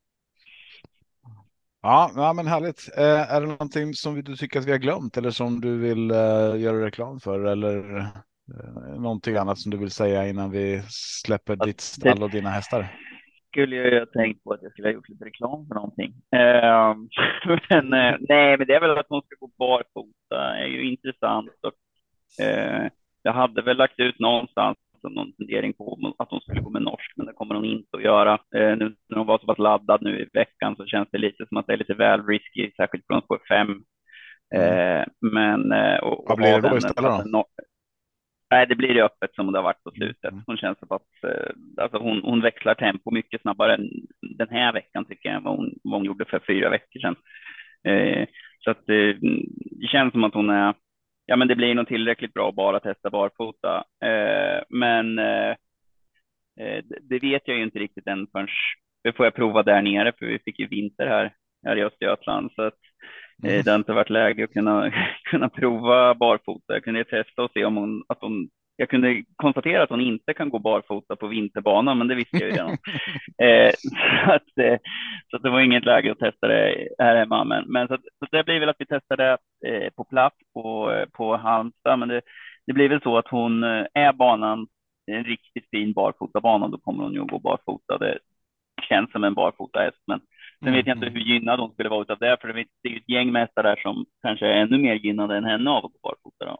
[1.81, 2.89] Ja, ja, men härligt.
[2.97, 6.11] Eh, är det någonting som du tycker att vi har glömt eller som du vill
[6.11, 10.83] eh, göra reklam för eller eh, någonting annat som du vill säga innan vi
[11.25, 12.93] släpper ditt stall och dina hästar?
[13.57, 16.13] skulle jag ju ha tänkt på att jag skulle ha gjort lite reklam för någonting.
[16.37, 16.95] Eh,
[17.69, 17.89] men
[18.29, 21.49] nej, men det är väl att hon ska gå barfota är ju intressant.
[21.61, 22.89] Och, eh,
[23.21, 27.13] jag hade väl lagt ut någonstans någon fundering på att hon skulle gå med norsk,
[27.15, 28.33] men det kommer hon inte att göra.
[28.33, 31.45] Eh, nu när hon var så pass laddad nu i veckan så känns det lite
[31.47, 33.69] som att det är lite väl risky, särskilt från spår 5.
[34.55, 35.71] Eh, men...
[35.71, 37.43] Eh, och, Vad blir det då istället den-
[38.51, 40.31] Nej, det blir det öppet som det har varit på slutet.
[40.31, 40.43] Mm.
[40.47, 41.51] Hon känns som att eh,
[41.83, 43.89] alltså hon, hon växlar tempo mycket snabbare än
[44.21, 47.15] den här veckan tycker jag än vad hon, vad hon gjorde för fyra veckor sedan.
[47.87, 48.27] Eh,
[48.59, 49.15] så att eh,
[49.81, 50.73] det känns som att hon är,
[51.27, 53.83] ja men det blir nog tillräckligt bra bara att testa barfota.
[54.05, 55.49] Eh, men eh,
[56.59, 58.47] eh, det- det vet jag ju inte riktigt än förrän
[59.03, 61.33] det får jag prova där nere för vi fick ju vinter här,
[61.65, 62.51] här i Östergötland.
[62.55, 62.73] Så att
[63.45, 64.91] Eh, Det har inte varit läge att kunna,
[65.31, 66.73] kunna prova barfota.
[66.73, 70.33] Jag kunde testa och se om hon, att hon, jag kunde konstatera att hon inte
[70.33, 72.71] kan gå barfota på vinterbanan, men det visste jag ju redan.
[73.43, 74.79] eh, så, att, eh,
[75.29, 77.43] så att det var inget läge att testa det här hemma.
[77.43, 79.37] Men, men så, att, så det blir väl att vi testar det
[79.67, 81.99] eh, på plats på, eh, på Halmstad.
[81.99, 82.21] Men det,
[82.67, 84.67] det blir väl så att hon eh, är banan
[85.11, 87.97] en riktigt fin barfotabana, då kommer hon ju att gå barfota.
[87.97, 88.19] Det
[88.89, 90.19] känns som en barfotahäst, men
[90.63, 92.97] Sen vet jag inte hur gynnad hon skulle vara utav det, för det är ju
[92.97, 95.91] ett gäng med hästar där som kanske är ännu mer gynnade än henne av att
[95.91, 96.45] gå barfota.
[96.45, 96.57] Då.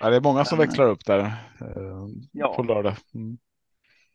[0.00, 2.54] Eh, Ja, det är många som Men- växlar upp där eh, Ja.
[2.56, 2.94] på lördag.
[3.14, 3.38] Mm.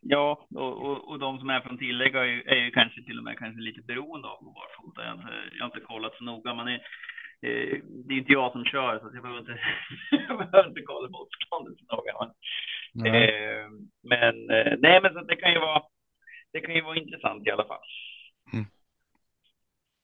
[0.00, 3.18] Ja, och, och, och de som är från tillägg är ju, är ju kanske till
[3.18, 5.04] och med kanske lite beroende av att barfota.
[5.04, 5.18] Jag
[5.58, 6.74] jag har inte kollat så noga, men det,
[7.48, 9.58] eh, det är inte jag som kör så jag behöver inte,
[10.28, 12.12] jag behöver inte kolla motståndet så noga.
[12.94, 13.24] Men, Nej.
[13.24, 13.66] eh,
[14.02, 15.82] men eh, nej, men så det kan ju vara,
[16.52, 17.80] det kan ju vara intressant i alla fall.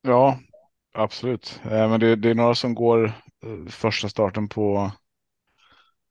[0.03, 0.39] Ja,
[0.95, 1.61] absolut.
[1.65, 3.05] Eh, Men det, det är några som går
[3.45, 4.91] eh, första starten på.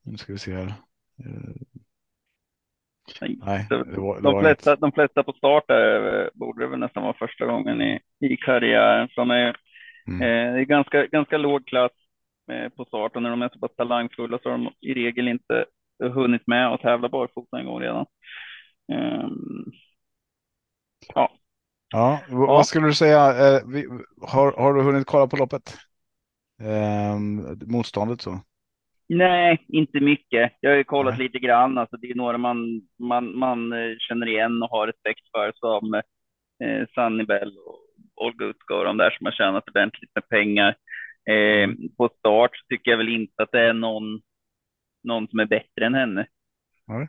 [0.07, 0.73] Nu ska vi se här.
[1.19, 1.79] Eh,
[3.39, 6.79] Nej, det var, det De flesta, de flesta på start där eh, borde det väl
[6.79, 9.09] nästan vara första gången i, i karriären.
[9.09, 9.55] Som är,
[10.07, 10.27] Mm.
[10.27, 11.91] eh, ganska, ganska låg klass
[12.51, 15.27] eh, på start och när de är så pass talangfulla så har de i regel
[15.27, 15.65] inte
[16.15, 18.05] hunnit med att tävla barfota en gång redan.
[18.93, 19.71] Ehm,
[21.15, 21.29] ja,
[21.93, 23.29] Ja, v- vad skulle du säga?
[23.57, 23.61] eh,
[24.21, 25.77] Har, har du hunnit kolla på loppet?
[26.61, 27.19] Eh,
[27.67, 28.41] motståndet så.
[29.09, 30.53] Nej, inte mycket.
[30.59, 31.27] Jag har ju kollat Nej.
[31.27, 31.77] lite grann.
[31.77, 35.93] Alltså, det är några man, man, man eh, känner igen och har respekt för som
[36.63, 40.75] eh, Sunnybell och Olga Utska och de där som har tjänat ordentligt med pengar.
[41.29, 44.21] Eh, på start tycker jag väl inte att det är någon,
[45.03, 46.27] någon som är bättre än henne.
[46.87, 47.07] Nej.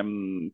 [0.00, 0.50] Um,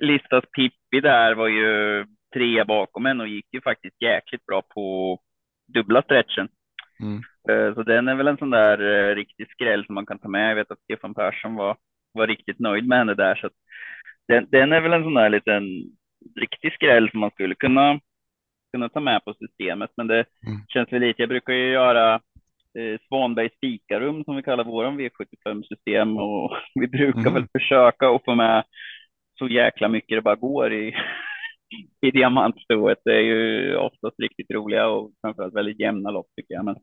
[0.00, 5.18] Listas Pippi där var ju trea bakom henne och gick ju faktiskt jäkligt bra på
[5.74, 6.48] dubbla stretchen.
[7.02, 7.22] Mm.
[7.48, 8.78] Eh, Så den är väl en sån där
[9.10, 10.50] eh, riktig skräll som man kan ta med.
[10.50, 11.76] Jag vet att Stefan Persson var,
[12.12, 13.34] var riktigt nöjd med henne där.
[13.34, 13.50] Så
[14.28, 15.64] den, den är väl en sån där liten
[16.40, 18.00] riktig skräll som man skulle kunna,
[18.72, 19.90] kunna ta med på systemet.
[19.96, 20.14] Men det
[20.46, 20.58] Mm.
[20.68, 21.22] känns väl lite.
[21.22, 22.14] Jag brukar ju göra
[22.78, 27.34] eh, Svanbergs fikarum som vi kallar våran V75-system och vi brukar Mm.
[27.34, 28.64] väl försöka att få med
[29.38, 30.94] så jäkla mycket det bara går i,
[32.06, 32.98] i diamantstoet.
[33.04, 36.64] Det är ju oftast riktigt roliga och framförallt väldigt jämna lopp tycker jag.
[36.64, 36.76] Men,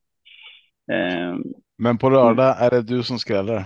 [1.78, 3.63] Men på lördag är det du som skräller.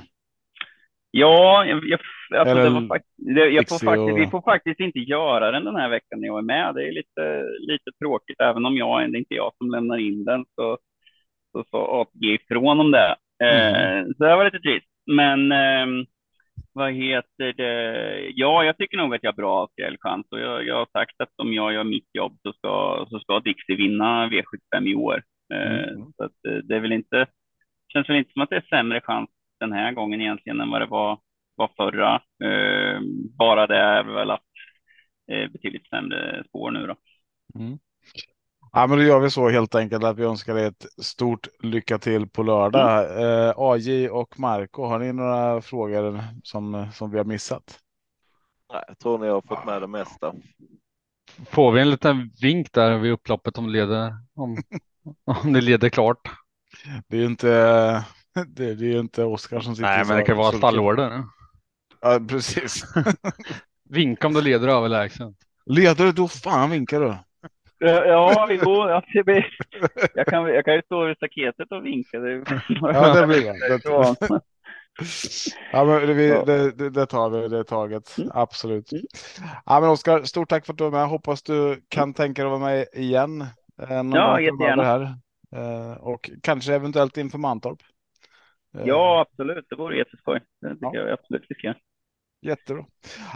[1.12, 2.00] Ja, jag, jag,
[2.40, 5.76] alltså Eller det fakt- det, jag får faktiskt, vi får faktiskt inte göra den den
[5.76, 6.76] här veckan när jag är med.
[6.76, 10.26] Det är lite, lite tråkigt, även om jag, det är inte jag som lämnar in
[10.26, 10.78] den, så,
[11.52, 13.16] så sa ATG ifrån om det.
[13.44, 14.88] Eh, Så det var lite trist.
[15.12, 16.06] Men ehm,
[16.74, 18.20] vad heter det?
[18.36, 21.30] Ja, jag tycker nog att jag har bra skrällchans och jag, jag har sagt att
[21.38, 25.24] om jag gör mitt jobb så ska, så ska Dixie vinna V75 i år.
[25.52, 26.14] Eh, Mm.
[26.18, 27.28] Så att eh, det är väl inte,
[27.94, 30.82] känns väl inte som att det är sämre chans den här gången egentligen än vad
[30.82, 31.20] det var,
[31.56, 32.16] var förra.
[32.16, 33.02] Eh,
[33.38, 34.44] bara det är väl att
[35.54, 36.96] betydligt sämre spår nu då.
[37.60, 37.80] Mm.
[38.72, 41.98] Ja, men då gör vi så helt enkelt att vi önskar dig ett stort lycka
[41.98, 43.22] till på lördag.
[43.24, 47.80] Eh, AJ och Marco, har ni några frågor som, som vi har missat?
[48.74, 50.34] Nej, jag tror ni har fått med det mesta.
[51.46, 54.58] Får vi en liten vink där vid upploppet om, leder, om,
[55.44, 56.30] om det leder klart?
[57.08, 57.48] Det är ju inte,
[58.48, 61.24] det, det är ju inte Oskar som sitter Nej, men det kan vara stallorder.
[62.02, 62.84] Ja, precis.
[63.90, 65.28] Vinka om du leder överlägset.
[65.66, 67.16] Leder du, då fan vinkar du.
[67.84, 69.48] Ja, det blir,
[70.14, 72.20] jag, kan, jag kan ju stå vid staketet och vinka.
[72.20, 72.44] Det,
[72.82, 73.82] Ja, det blir det.
[75.72, 75.86] Ja.
[75.86, 78.18] Men det, vi, det, det, det tar vi, det taget.
[78.18, 78.30] Mm.
[78.34, 78.92] Absolut.
[78.92, 79.04] Mm.
[79.66, 81.08] Ja, men Oskar, stort tack för att du var med.
[81.08, 83.46] Hoppas du kan tänka dig att vara med igen.
[83.82, 84.84] Eh, Någon Ja, gång jättegärna.
[84.84, 85.02] här.
[85.56, 87.80] Eh, Och kanske eventuellt inför Mantorp.
[88.78, 89.66] Eh, ja, absolut.
[89.70, 90.40] Det vore jätteskoj.
[90.62, 90.96] Det tycker Ja.
[90.96, 91.74] jag absolut vi ska.
[92.42, 92.86] Jättebra.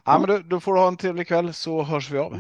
[0.06, 2.38] Ja, men då, då får du ha en trevlig kväll så hörs vi av.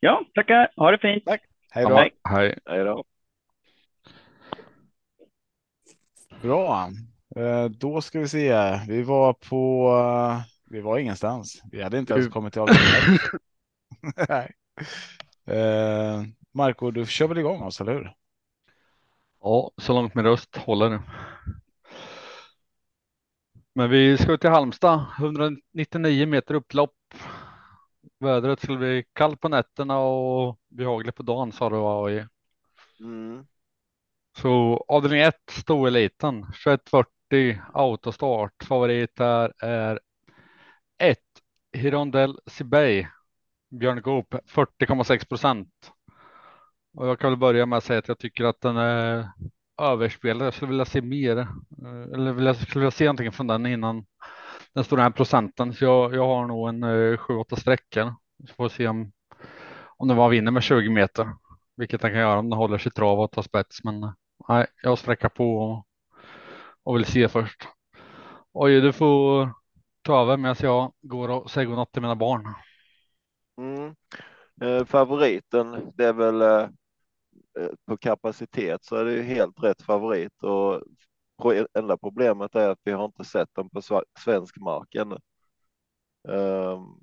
[0.00, 0.68] Ja, tackar.
[0.76, 1.24] Ha det fint.
[1.24, 1.42] Tack.
[1.70, 1.90] Hej då.
[1.90, 2.10] Ja, hej.
[2.28, 2.58] Hej.
[2.66, 3.04] Hej då.
[6.42, 6.88] Bra.
[7.36, 8.78] Eh, Då ska vi se.
[8.88, 9.88] Vi var på.
[10.30, 11.62] eh, Vi var ingenstans.
[11.72, 13.18] Vi hade inte ens Du- kommit till Algarve.
[14.28, 14.54] Nej.
[16.52, 18.14] Marco, du kör väl igång oss, eller hur?
[19.40, 21.00] Ja, så långt min röst håller nu.
[23.74, 26.94] Men vi ska till Halmstad, 199 meter upplopp.
[28.18, 32.26] Vädret skulle bli kallt på nätterna och behagligt på dagen sa du AI.
[33.00, 33.46] Mm.
[34.38, 38.64] Så avdelning 1, stoeliten, 2140 autostart.
[38.64, 40.00] Favorit här är
[40.98, 41.18] 1
[41.72, 43.06] Hirondell Sibey,
[43.70, 45.92] Björn Goop 40,6 procent.
[46.94, 49.28] Och jag kan väl börja med att säga att jag tycker att den är
[49.82, 50.46] överspelad.
[50.46, 54.04] Jag skulle vilja se mer, eh, eller vilja, skulle vilja se någonting från den innan
[54.74, 55.72] den stora här procenten.
[55.74, 58.14] Så jag, jag har nog en eh, 7-8 sträckor.
[58.48, 59.12] Så får vi se om,
[59.96, 61.28] om den bara vinner med 20 meter,
[61.76, 63.84] vilket den kan göra om den håller sig trav och tar spets.
[63.84, 64.12] Men eh,
[64.48, 65.86] nej, jag sträcker på och,
[66.82, 67.68] och vill se först.
[68.52, 69.52] Oj, du får
[70.02, 72.54] ta över medan jag går och säger godnatt till mina barn.
[73.58, 73.94] Mm.
[74.60, 76.68] Eh, favoriten, det är väl eh,
[77.60, 80.82] Eh, på kapacitet så är det ju helt rätt favorit och
[81.78, 83.82] enda problemet är att vi har inte sett den på
[84.18, 85.18] svensk mark ännu.
[86.28, 87.00] Ehm,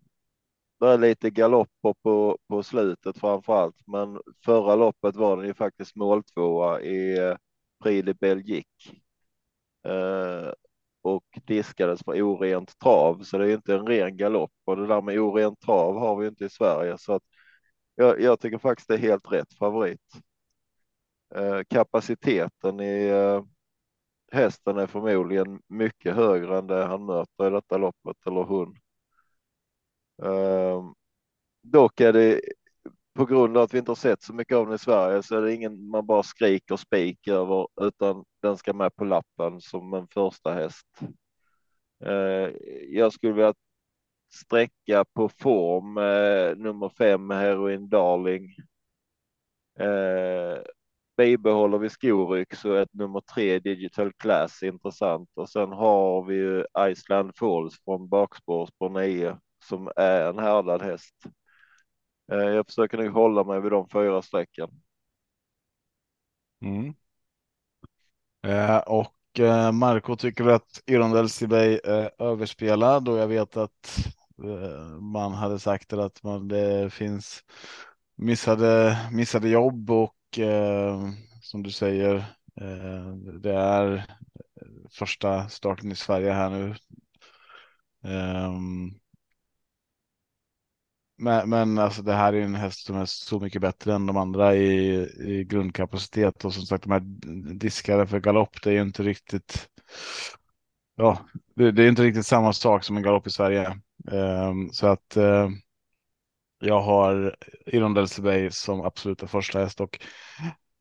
[0.80, 5.54] det är lite galopper på, på slutet framför allt, men förra loppet var den ju
[5.54, 7.36] faktiskt måltvåa i eh,
[7.84, 8.96] Prix de Belgique.
[9.84, 10.54] Ehm,
[11.02, 15.02] och diskades för orent trav, så det är inte en ren galopp och det där
[15.02, 17.24] med orent trav har vi inte i Sverige så att
[17.96, 20.02] jag, jag tycker faktiskt det är helt rätt favorit.
[21.36, 23.44] Eh, kapaciteten i eh,
[24.32, 28.76] hästen är förmodligen mycket högre än det han möter i detta loppet eller hon.
[30.24, 30.94] Ehm,
[31.64, 32.42] dock är det
[33.16, 35.38] på grund av att vi inte har sett så mycket av den i Sverige så
[35.38, 39.94] är det ingen man bara skriker spik över utan den ska med på lappen som
[39.94, 40.88] en första häst.
[42.06, 42.50] Eh,
[42.90, 43.54] jag skulle vilja
[44.34, 45.94] sträcka på form
[46.64, 48.56] nummer fem Heroin Darling.
[51.20, 56.36] Bibehåller vi skoryck så är ett nummer tre Digital Class intressant och sen har vi
[56.36, 61.16] ju Iceland Falls från bakspårspår 9 som är en härdad häst.
[62.32, 64.70] Eh, jag försöker nu hålla mig vid de fyra strecken.
[66.62, 66.94] Mm.
[68.48, 74.08] Eh, och eh, Marco tycker att Irondell Bay är överspelad och jag vet att
[74.44, 77.44] eh, man hade sagt att man, det finns
[78.16, 81.10] missade, missade jobb och eh,
[81.42, 82.16] som du säger,
[82.62, 86.76] eh, det är eh, första starten i Sverige här nu.
[88.04, 89.00] Um,
[91.18, 94.18] men, men alltså det här är en häst som är så mycket bättre än de
[94.18, 97.04] andra i, i grundkapacitet och som sagt de här
[97.54, 99.70] diskade för galopp, det är ju inte riktigt.
[100.96, 101.18] Ja,
[101.56, 103.80] det, det är inte riktigt samma sak som en galopp i Sverige.
[104.12, 105.50] Um, så att uh,
[106.60, 110.00] jag har Irondell Bay som absoluta första häst och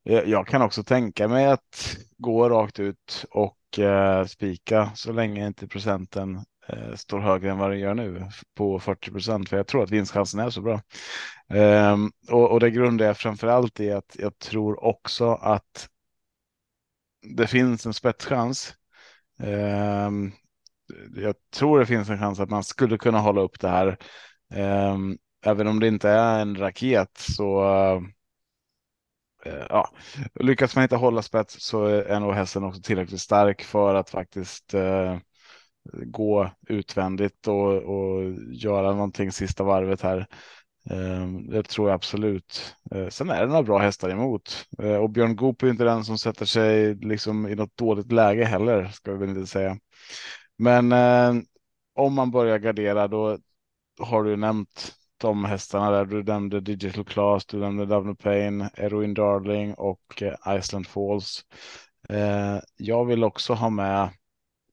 [0.05, 5.47] eh, jag kan också tänka mig att gå rakt ut och eh, spika så länge
[5.47, 9.49] inte procenten eh, står högre än vad den gör nu på 40 procent.
[9.49, 10.81] För jag tror att vinstchansen är så bra.
[11.93, 15.89] Um, och, och det grundar jag framför allt i att jag tror också att
[17.37, 18.73] det finns en spetschans.
[19.39, 20.31] Ehm,
[21.15, 23.97] jag tror det finns en chans att man skulle kunna hålla upp det här.
[24.53, 27.63] Ehm, Även om det inte är en raket så
[29.45, 29.89] eh, ja,
[30.35, 34.73] lyckas man inte hålla spets så är nog hästen också tillräckligt stark för att faktiskt
[34.73, 35.17] eh,
[35.93, 40.27] gå utvändigt och, och göra någonting sista varvet här.
[40.89, 42.75] Ehm, det tror jag absolut.
[42.91, 46.05] Eh, sen är det några bra hästar emot eh, och Björn Goop är inte den
[46.05, 49.77] som sätter sig liksom i något dåligt läge heller, ska vi väl inte säga.
[50.57, 50.93] Men
[51.95, 53.37] om man börjar gardera då
[53.99, 56.05] har du nämnt de hästarna där.
[56.05, 61.45] Du nämnde Digital Class, du nämnde Davno Payne, Eroin Darling och eh, Iceland Falls.
[62.09, 64.09] Eh, jag vill också ha med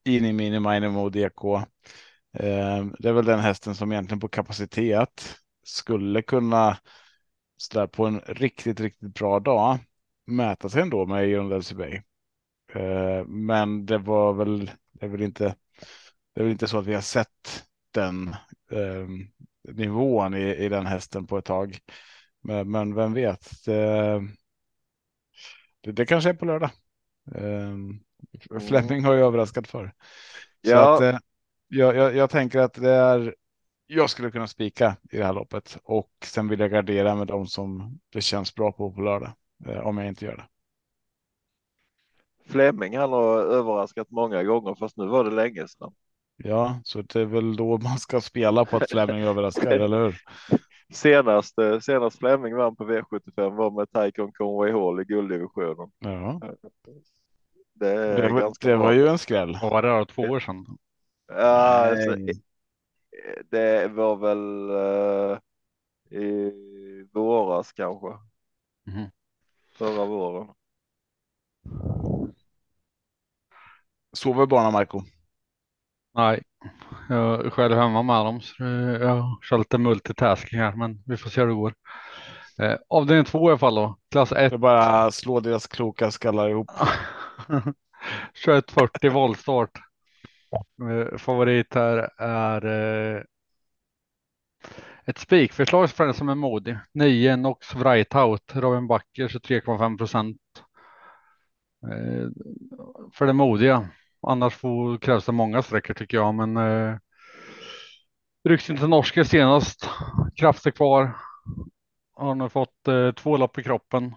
[0.05, 1.45] Ini Mini Minimo DK.
[2.39, 6.79] Eh, det är väl den hästen som egentligen på kapacitet skulle kunna
[7.57, 9.79] sådär på en riktigt, riktigt bra dag
[10.27, 12.03] mäta sig ändå med Iron Bay.
[12.75, 15.57] Eh, men det var väl, det är väl inte,
[16.35, 18.29] det är väl inte så att vi har sett den
[18.71, 19.07] eh,
[19.75, 21.79] nivån i, i den hästen på ett tag.
[22.43, 23.65] Men, men vem vet?
[23.65, 24.23] Det,
[25.93, 26.71] det, kanske är på lördag.
[27.35, 28.01] Um,
[28.61, 29.93] Fleming har ju överraskat för.
[30.65, 30.95] Så ja.
[30.95, 31.21] att, uh,
[31.69, 33.35] jag, jag, jag, tänker att det är.
[33.87, 37.47] Jag skulle kunna spika i det här loppet och sen vill jag gardera med de
[37.47, 39.33] som det känns bra på på lördag
[39.69, 40.47] uh, om jag inte gör det.
[42.53, 45.95] Fleming han har överraskat många gånger fast nu var det länge sedan.
[46.37, 50.21] Ja, så det är väl då man ska spela på att Fleming överraskar, eller hur?
[50.93, 55.91] Senast, senast Fleming vann på V75 var med Taikon Conway Hall i gulddivisionen.
[55.99, 56.41] Ja.
[57.75, 59.59] Det, det, var, det var ju en skräll.
[59.63, 60.67] Var det då, två år sedan?
[61.29, 62.17] Ja, alltså,
[63.51, 65.39] det var väl uh,
[66.21, 66.53] i
[67.13, 68.07] våras kanske.
[68.91, 69.11] Mm.
[69.73, 70.49] Förra våren.
[74.13, 75.03] Sover barnen Marco?
[76.17, 76.43] Nej,
[77.09, 78.65] jag är själv hemma med dem så
[79.01, 81.75] jag kör lite multitasking här men vi får se hur det går.
[82.63, 84.51] Eh, avdelning två i alla fall då, klass 1.
[84.51, 86.71] Det bara slå deras kloka skallar ihop.
[88.45, 89.71] 2140 voltstart.
[90.91, 92.67] Eh, favorit här är
[93.17, 93.23] eh,
[95.05, 96.79] ett spikförslag för den som är modig.
[96.95, 100.41] 9 Nox Wrightout, Robin Backer 23,5 procent.
[101.93, 102.29] Eh,
[103.13, 103.89] för det modiga.
[104.27, 106.97] Annars får, krävs det många sträckor tycker jag, men eh,
[108.49, 109.91] rycks inte norske senast.
[110.37, 111.17] Krafter kvar.
[112.15, 114.15] Har nu fått eh, två lopp i kroppen.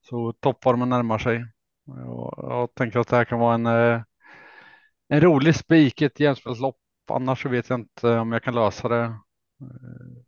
[0.00, 1.46] Så toppformen närmar sig.
[1.86, 4.02] Jag Jag tänker att det här kan vara en, eh,
[5.08, 6.78] en rolig spik i ett jämspelslopp.
[7.10, 10.22] Annars så vet jag inte om jag kan lösa det eh,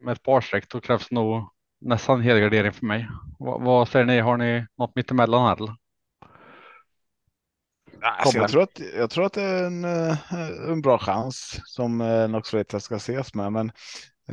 [0.00, 0.68] med ett par streck.
[0.68, 3.08] Då krävs nog nästan helgardering för mig.
[3.38, 4.20] Vad, vad säger ni?
[4.20, 5.56] Har ni något mittemellan här?
[5.56, 5.83] Eller?
[8.06, 10.32] Alltså, jag, tror att, jag tror att det är en, eh,
[10.68, 13.52] en bra chans som eh, Noxreta ska ses med.
[13.52, 13.72] Men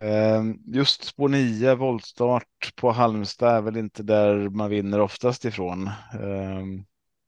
[0.01, 5.89] eh, just spår 9 voltstart på Halmstad är väl inte där man vinner oftast ifrån.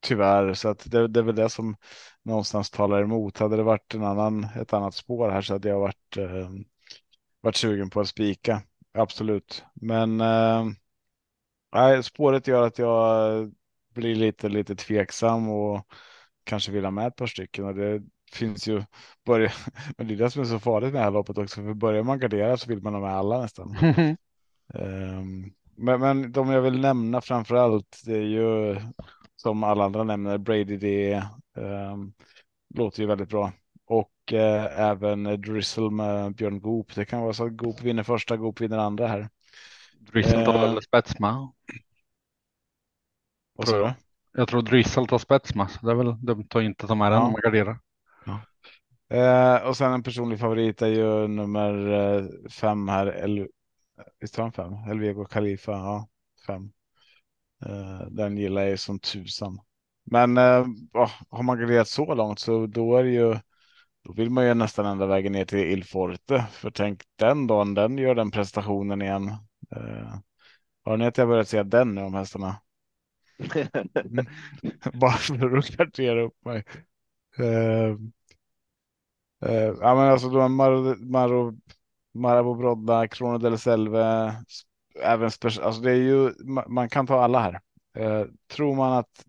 [0.01, 1.75] Tyvärr, så att det, det är väl det som
[2.23, 3.37] någonstans talar emot.
[3.37, 6.17] Hade det varit en annan, ett annat spår här så hade jag varit,
[7.41, 8.61] varit sugen på att spika.
[8.93, 10.17] Absolut, men
[11.75, 13.51] nej, spåret gör att jag
[13.93, 15.87] blir lite, lite tveksam och
[16.43, 18.01] kanske vill ha med ett par stycken och det
[18.33, 18.83] finns ju
[19.25, 19.51] börja.
[19.97, 21.61] Men det är det som är så farligt med det här loppet också.
[21.61, 23.77] För börjar man gardera så vill man ha med alla nästan.
[24.73, 28.75] um, men, men de jag vill nämna framför allt det är ju
[29.35, 31.23] som alla andra nämner Brady det
[31.55, 32.13] um,
[32.75, 33.51] låter ju väldigt bra
[33.85, 36.95] och uh, även Drizzle med Björn Goop.
[36.95, 39.29] Det kan vara så att Goop vinner första, Goop vinner andra här.
[39.99, 41.47] Drizzle tar väl spets med.
[43.55, 43.93] Vad sa du?
[44.33, 47.11] Jag tror Drizzle tar spets med, så det är väl dumt att inte ta med
[47.11, 47.25] den Ja.
[47.25, 47.79] om man garderar.
[49.09, 53.07] Eh, och sen en personlig favorit är ju nummer eh, fem här.
[53.07, 53.47] El,
[54.19, 54.73] visst var han fem?
[54.91, 55.71] Elvego Khalifa.
[55.71, 56.07] Ja,
[56.47, 56.71] fem.
[57.65, 59.59] Eh, den gillar jag ju som tusan.
[60.05, 60.35] Men
[60.93, 63.35] ja, har man garderat så långt så då är det ju.
[64.03, 66.45] Då vill man ju nästan ända vägen ner till Il Forte.
[66.51, 69.27] För tänk den dagen den gör den prestationen igen.
[69.75, 70.15] Eh,
[70.85, 72.55] har ni att jag börjat säga den nu om hästarna?
[74.93, 76.63] Bara för att gardera upp mig.
[77.39, 77.97] Uh,
[79.45, 81.57] uh, ja, men alltså de Maro, Maro,
[82.13, 84.33] Marabou Brodda, Krono del Selve,
[85.01, 86.33] även alltså det är ju,
[86.67, 87.59] man kan ta alla här.
[87.97, 89.25] Uh, tror man att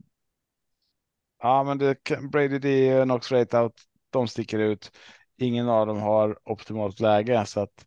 [1.42, 1.98] ja, men det
[2.32, 3.80] Brady D, Knox Rate Out,
[4.10, 4.92] de sticker ut.
[5.36, 7.86] Ingen av dem har optimalt läge så att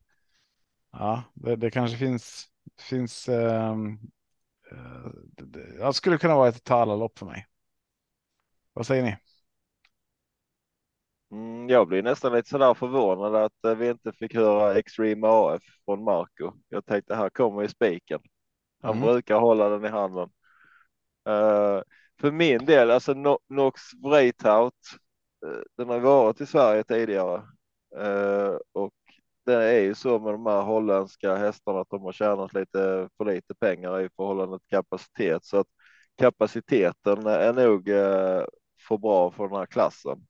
[0.91, 2.47] ja, det, det kanske finns
[2.79, 3.29] finns.
[3.29, 3.99] um,
[5.37, 7.45] det, det, skulle kunna vara ett ta alla lopp för mig.
[8.73, 9.17] Vad säger ni?
[11.31, 15.63] Mm, jag blir nästan lite sådär förvånad att eh, vi inte fick höra Extreme AF
[15.85, 16.53] från Marco.
[16.69, 18.19] Jag tänkte här kommer ju spiken.
[18.81, 19.07] Han Mm.
[19.07, 20.29] brukar hålla den i handen.
[21.29, 21.81] Eh,
[22.19, 24.73] för min del, alltså no Nox Breithout,
[25.45, 27.43] uh, den har varit i Sverige tidigare
[27.95, 28.93] Eh, och
[29.47, 33.25] det är ju så med de här holländska hästarna att de har tjänat lite för
[33.25, 35.67] lite pengar i förhållande till kapacitet så att
[36.17, 38.43] kapaciteten är nog eh,
[38.87, 40.27] för bra för den här klassen.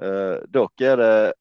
[0.00, 1.34] Eh, dock är det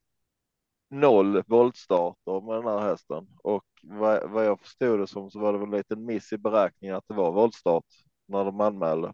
[0.89, 5.53] noll voltstarter med den här hästen och vad, vad jag förstod det som så var
[5.53, 7.85] det väl en liten miss i beräkningen att det var voltstart
[8.27, 9.13] när de anmälde.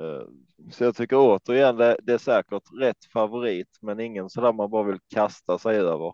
[0.00, 0.26] Eh,
[0.70, 4.82] så jag tycker återigen det, det är säkert rätt favorit, men ingen sådär man bara
[4.82, 6.12] vill kasta sig över.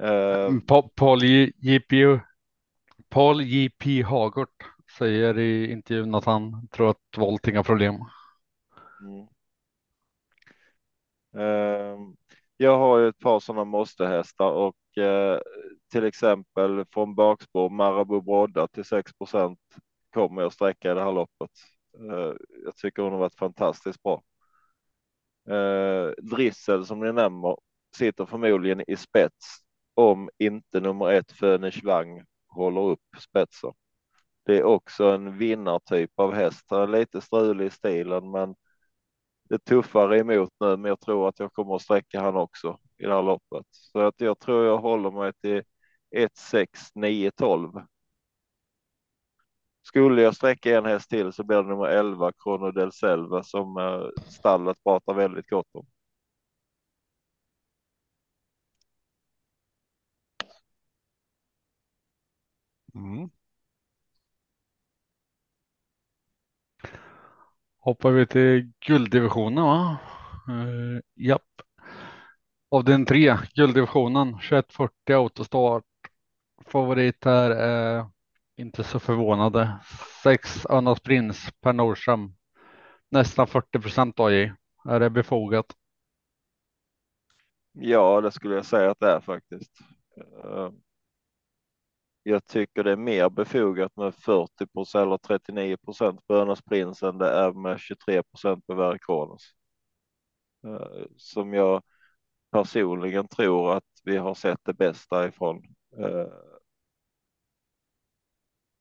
[0.00, 1.24] Eh, Pa- Paul
[1.56, 2.20] JP,
[3.08, 4.64] Paul JP Hagert
[4.98, 7.94] säger i intervjun att han tror att volt inga problem.
[9.00, 9.26] Mm.
[11.36, 12.16] Ehm,
[12.56, 15.40] Jag har ju ett par sådana måste-hästar och eh,
[15.92, 19.58] till exempel från bakspår Marabou Brodda till 6%
[20.14, 21.50] kommer jag sträcka i det här loppet.
[22.00, 22.34] Eh,
[22.64, 24.22] jag tycker hon har varit fantastiskt bra.
[25.48, 27.56] Eh, Drissel som ni nämner
[27.96, 29.58] sitter förmodligen i spets
[29.94, 33.72] om inte nummer ett Fönish Wang håller upp spetsen.
[34.46, 36.66] Det är också en vinnartyp av häst.
[36.70, 38.54] Han är lite strulig i stilen, men
[39.48, 42.78] det är tuffare emot nu, men jag tror att jag kommer att sträcka han också
[42.98, 43.66] i det här loppet.
[43.70, 45.62] Så att jag tror jag håller mig till
[46.10, 47.72] 1, 6, 9, 12.
[49.86, 53.76] Skulle jag sträcka en häst till så blir det nummer 11, Crono del Selva, som
[53.76, 55.86] eh, stallet pratar väldigt gott om.
[62.94, 63.30] Mm.
[67.78, 69.98] Hoppar vi till gulddivisionen va?
[70.48, 71.62] Uh, japp.
[72.70, 75.84] Av den tre, gulddivisionen, 2140 autostart.
[76.66, 78.06] Favorit här är
[78.56, 79.78] inte så förvånade.
[80.22, 82.34] Sex Önas Prins per Nordström.
[83.10, 84.52] Nästan 40 procent AJ.
[84.88, 85.66] Är det befogat?
[87.72, 89.72] Ja, det skulle jag säga att det är faktiskt.
[90.44, 90.70] Eh,
[92.22, 97.02] jag tycker det är mer befogat med 40 procent eller 39 procent på Önas Prins
[97.02, 99.52] än det är med 23 procent på Verre Kronos.
[100.66, 101.82] Eh, som jag
[102.52, 105.62] personligen tror att vi har sett det bästa ifrån
[105.98, 106.26] eh,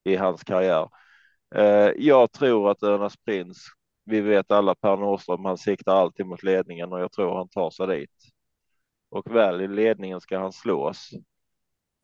[0.05, 0.89] i hans karriär.
[1.55, 3.57] Eh, jag tror att Örnas Prins,
[4.05, 7.69] vi vet alla Per Nordström, han siktar alltid mot ledningen och jag tror han tar
[7.69, 8.11] sig dit.
[9.09, 11.09] Och väl i ledningen ska han slås.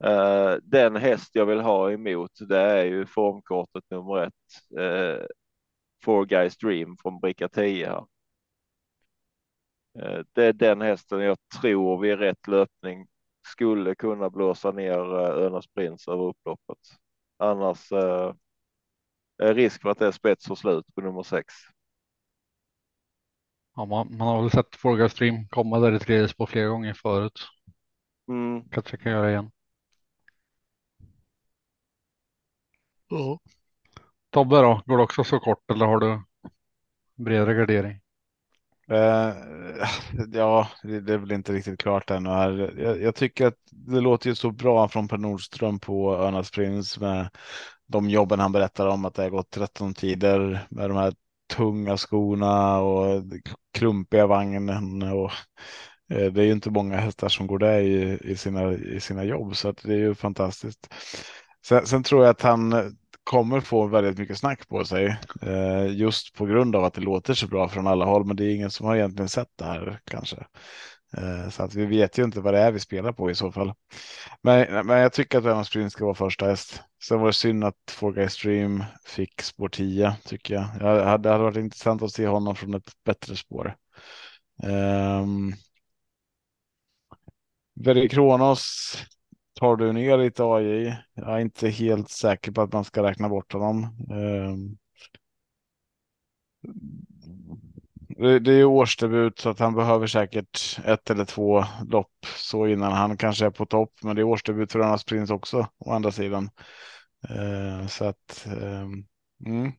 [0.03, 4.79] Eh, den häst jag vill ha emot, det är ju formkortet nummer ett.
[4.79, 5.25] Eh,
[6.05, 8.05] Four Guys Dream från bricka 10 här.
[10.33, 13.07] Det är den hästen jag tror vid rätt löpning
[13.47, 16.77] skulle kunna blåsa ner Önas Prins över upploppet.
[17.41, 18.33] Annars eh,
[19.37, 21.53] är risk för att det är spets och slut på nummer sex.
[23.75, 26.93] Ja, man, man har väl sett Forga Stream komma där i tredje spår flera gånger
[26.93, 27.39] förut.
[28.27, 28.69] Mm.
[28.69, 29.51] Kanske kan göra igen.
[33.09, 33.39] Ja.
[34.29, 36.23] Tobbe då, går det också så kort eller har du
[37.15, 38.00] bredare gardering?
[38.91, 39.33] Uh,
[40.31, 42.73] ja, det, det är väl inte riktigt klart ännu här.
[42.77, 46.99] Jag, jag, tycker att det låter ju så bra från Per Nordström på Örnas Prins
[46.99, 47.29] med
[47.87, 51.13] de jobben han berättar om att det har gått 13 tider med de här
[51.53, 53.23] tunga skorna och
[53.73, 55.31] klumpiga vagnen och
[56.09, 59.23] eh, det är ju inte många hästar som går där i, i, sina, i sina
[59.23, 60.93] jobb så att det är ju fantastiskt.
[61.65, 62.97] Sen, sen tror jag att han
[63.31, 67.33] kommer få väldigt mycket snack på sig eh, just på grund av att det låter
[67.33, 68.25] så bra från alla håll.
[68.25, 70.35] Men det är ingen som har egentligen sett det här kanske.
[71.17, 73.51] Eh, så att vi vet ju inte vad det är vi spelar på i så
[73.51, 73.73] fall.
[74.41, 76.81] Men, men jag tycker att Venus Sprint ska vara första häst.
[77.03, 80.65] Sen var det synd att Four Stream fick spår 10 tycker jag.
[80.79, 83.75] jag hade, det hade varit intressant att se honom från ett bättre spår.
[84.63, 85.53] Ehm,
[87.85, 88.95] um, Kronos
[89.61, 90.97] tar du ner lite AI.
[91.13, 93.83] Jag är inte helt säker på att man ska räkna bort honom.
[94.11, 94.77] Ehm,
[98.43, 103.17] det är årsdebut så att han behöver säkert ett eller två lopp så innan han
[103.17, 103.93] kanske är på topp.
[104.01, 106.49] Men det är årsdebut för Önas Prins också å andra sidan.
[107.29, 109.05] Ehm, så att ehm,
[109.45, 109.71] mm.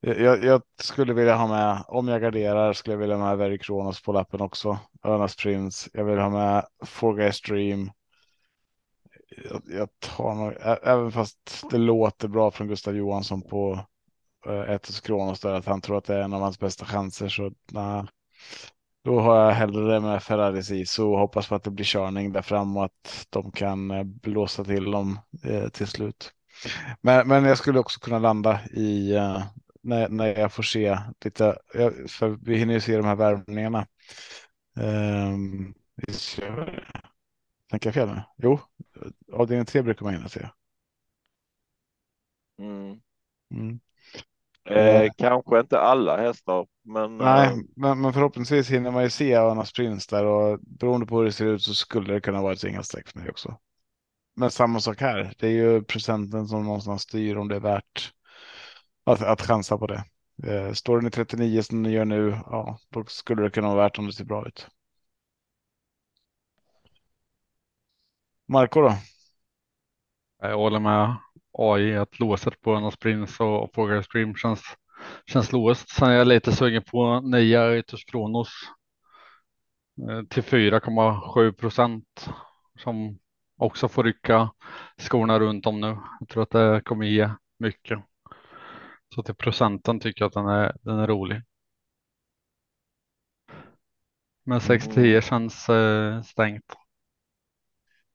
[0.00, 3.58] jag, jag, skulle vilja ha med, om jag garderar skulle jag vilja ha med Very
[3.58, 4.78] Kronos på lappen också.
[5.04, 5.88] Örnas Prins.
[5.92, 7.90] Jag vill ha med Four Guys Dream
[9.44, 13.86] jag, jag tar nog, även fast det låter bra från Gustav Johansson på
[14.46, 16.84] eh, äh, Etos Kronos där att han tror att det är en av hans bästa
[16.84, 18.04] chanser så nej.
[19.04, 22.42] Då har jag hellre med Ferraris i så hoppas på att det blir körning där
[22.42, 26.32] fram och att de kan eh, blåsa till dem eh, till slut.
[27.00, 29.12] Men, men jag skulle också kunna landa i
[29.82, 31.58] när, när jag får se lite,
[32.08, 33.86] för vi hinner ju se de här värvningarna.
[34.80, 35.74] Um,
[37.70, 38.22] Tänker jag fel nu?
[38.36, 38.60] Jo,
[39.32, 40.48] avdelning tre brukar man hinna se.
[42.58, 43.00] Mm.
[43.50, 43.80] Mm.
[44.70, 47.18] Eh, eh, kanske inte alla hästar, men.
[47.18, 51.18] Nej, eh, men, men förhoppningsvis hinner man ju se Anna Prince där och beroende på
[51.18, 53.58] hur det ser ut så skulle det kunna vara ett singelstreck för mig också.
[54.36, 55.32] Men samma sak här.
[55.38, 58.12] Det är ju procenten som någonstans styr om det är värt
[59.04, 60.04] att, att chansa på det.
[60.44, 63.82] Eh, står den i 39 som den gör nu, ja, då skulle det kunna vara
[63.82, 64.68] värt om det ser bra ut.
[68.48, 68.92] Marco då?
[70.38, 71.16] Jag håller med
[71.52, 74.62] AI att låset på en Prince och Poker Scream känns,
[75.26, 75.88] känns låst.
[75.88, 78.48] Sen är jag lite sugen på nya Etos Kronos
[80.10, 82.28] eh, till 4,7 procent
[82.78, 83.18] som
[83.56, 84.50] också får rycka
[84.98, 85.98] skorna runt om nu.
[86.20, 87.98] Jag tror att det kommer ge mycket.
[89.14, 91.42] Så till procenten tycker jag att den är, den är rolig.
[94.44, 96.74] Men 6-10 känns eh, stängt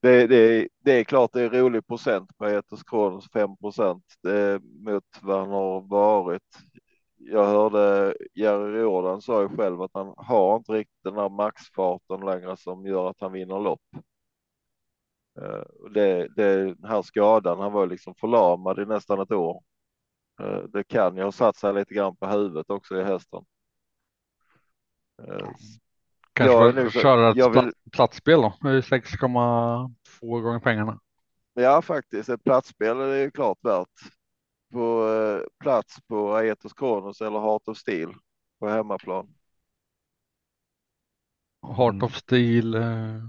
[0.01, 4.59] det, det, det är klart det är rolig procent på Etos Kronos 5 procent eh,
[4.61, 6.57] mot vad han har varit.
[7.17, 12.19] Jag hörde Jerry Jordan sa ju själv att han har inte riktigt den här maxfarten
[12.19, 13.81] längre som gör att han vinner lopp.
[15.41, 19.63] Eh, det, det, den här skadan, han var liksom förlamad i nästan ett år.
[20.41, 23.45] Eh, det kan ju ha satt sig lite grann på huvudet också i hästen.
[25.27, 25.53] Mm.
[26.33, 27.73] Kanske jag nu, köra ett vill...
[27.91, 30.99] platsspel då, 6,2 gånger pengarna.
[31.53, 32.29] Ja, faktiskt.
[32.29, 33.87] Ett platsspel är ju klart värt.
[34.73, 38.13] På eh, plats på Aetos Kronos eller Heart of Steel
[38.59, 39.27] på hemmaplan.
[41.77, 42.75] Heart of Steel.
[42.75, 43.21] Eh,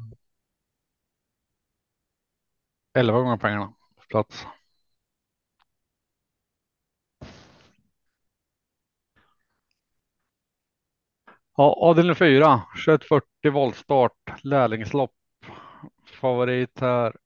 [2.95, 4.47] 11 gånger pengarna på plats.
[11.63, 15.15] Ja, avdelning 4, 2140 voltstart, lärlingslopp.
[16.21, 17.17] Favorit här.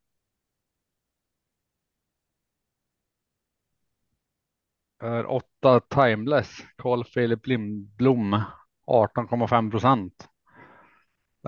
[5.02, 8.42] Är 8 Timeless, Carl Philip Lindblom,
[8.86, 10.28] 18,5 procent.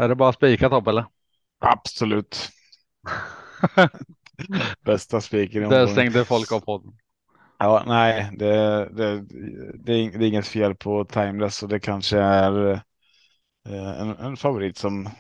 [0.01, 1.07] Är det bara spikat Tobbe eller?
[1.59, 2.49] Absolut.
[4.81, 6.99] Bästa spiken Där stängde folk av podden.
[7.59, 8.47] Ja, nej, det,
[8.93, 9.21] det,
[9.79, 12.73] det, är, det är inget fel på Timeless och det kanske är
[13.69, 15.13] eh, en, en favorit som eh,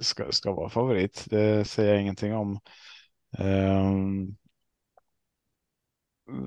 [0.00, 1.26] ska, ska vara favorit.
[1.30, 2.60] Det säger jag ingenting om.
[3.38, 4.36] Um,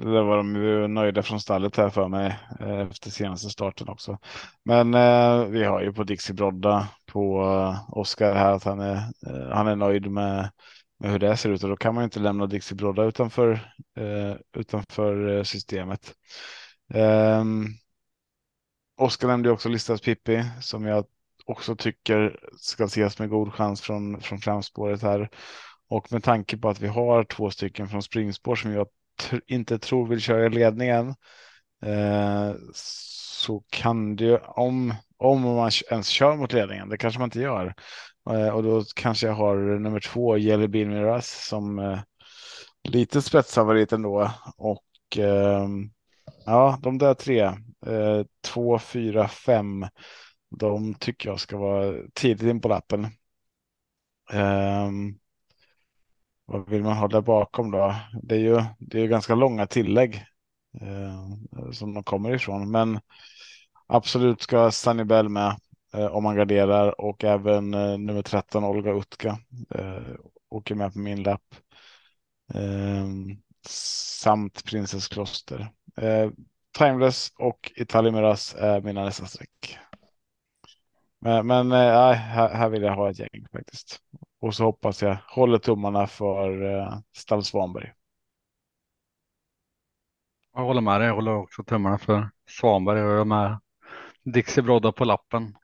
[0.04, 4.18] det var de ju nöjda från stallet här för mig eh, efter senaste starten också.
[4.66, 7.42] Men eh, vi har ju på Dixie Brodda på
[7.88, 9.02] Oskar här att han är,
[9.54, 10.50] han är nöjd med,
[11.04, 13.52] med hur det ser ut och då kan man ju inte lämna Dixie Brodda utanför,
[13.98, 16.14] eh, utanför eh, systemet.
[16.94, 17.44] Eh,
[18.98, 21.06] Oskar nämnde också Listas Pippi som jag
[21.46, 25.30] också tycker ska ses med god chans från, från framspåret här.
[25.90, 28.88] Och med tanke på att vi har två stycken från springspår som jag
[29.48, 31.08] inte tror vill köra i ledningen
[31.86, 37.40] eh, så kan det om, om man ens kör mot ledningen, det kanske man inte
[37.40, 37.74] gör.
[38.30, 42.00] Eh, och då kanske jag har nummer två, Jelly Bean Miras, som eh,
[42.84, 44.32] lite spetsfavorit ändå.
[44.58, 45.92] Och ehm,
[46.46, 47.42] ja, de där tre,
[47.86, 49.86] eh, två, fyra, fem,
[50.60, 53.08] de tycker jag ska vara tidigt in på lappen.
[54.32, 55.20] Ehm,
[56.46, 57.96] vad vill man ha där bakom då?
[58.24, 60.26] Det är ju det är ganska långa tillägg
[60.82, 63.00] eh, som de kommer ifrån, men
[63.88, 65.56] absolut ska Sunny Bell med
[65.94, 69.40] Eh, om man garderar och även eh, nummer 13 Olga Utka
[69.76, 70.16] eh,
[70.50, 71.56] åker med på min lapp.
[72.54, 73.08] Eh,
[73.68, 75.72] samt Princess Kloster.
[75.98, 76.32] Eh,
[76.78, 79.80] Timeless och Italimeras är mina nästa streck.
[81.20, 84.00] Men, men äh, här, här vill jag ha ett gäng faktiskt.
[84.42, 87.94] Och så hoppas jag håller tummarna för eh, uh, Stall Svanberg.
[90.54, 91.08] Jag håller med dig.
[91.08, 93.60] Jag håller också tummarna för Svanberg jag är med
[94.24, 95.58] Dixie Brodda på lappen.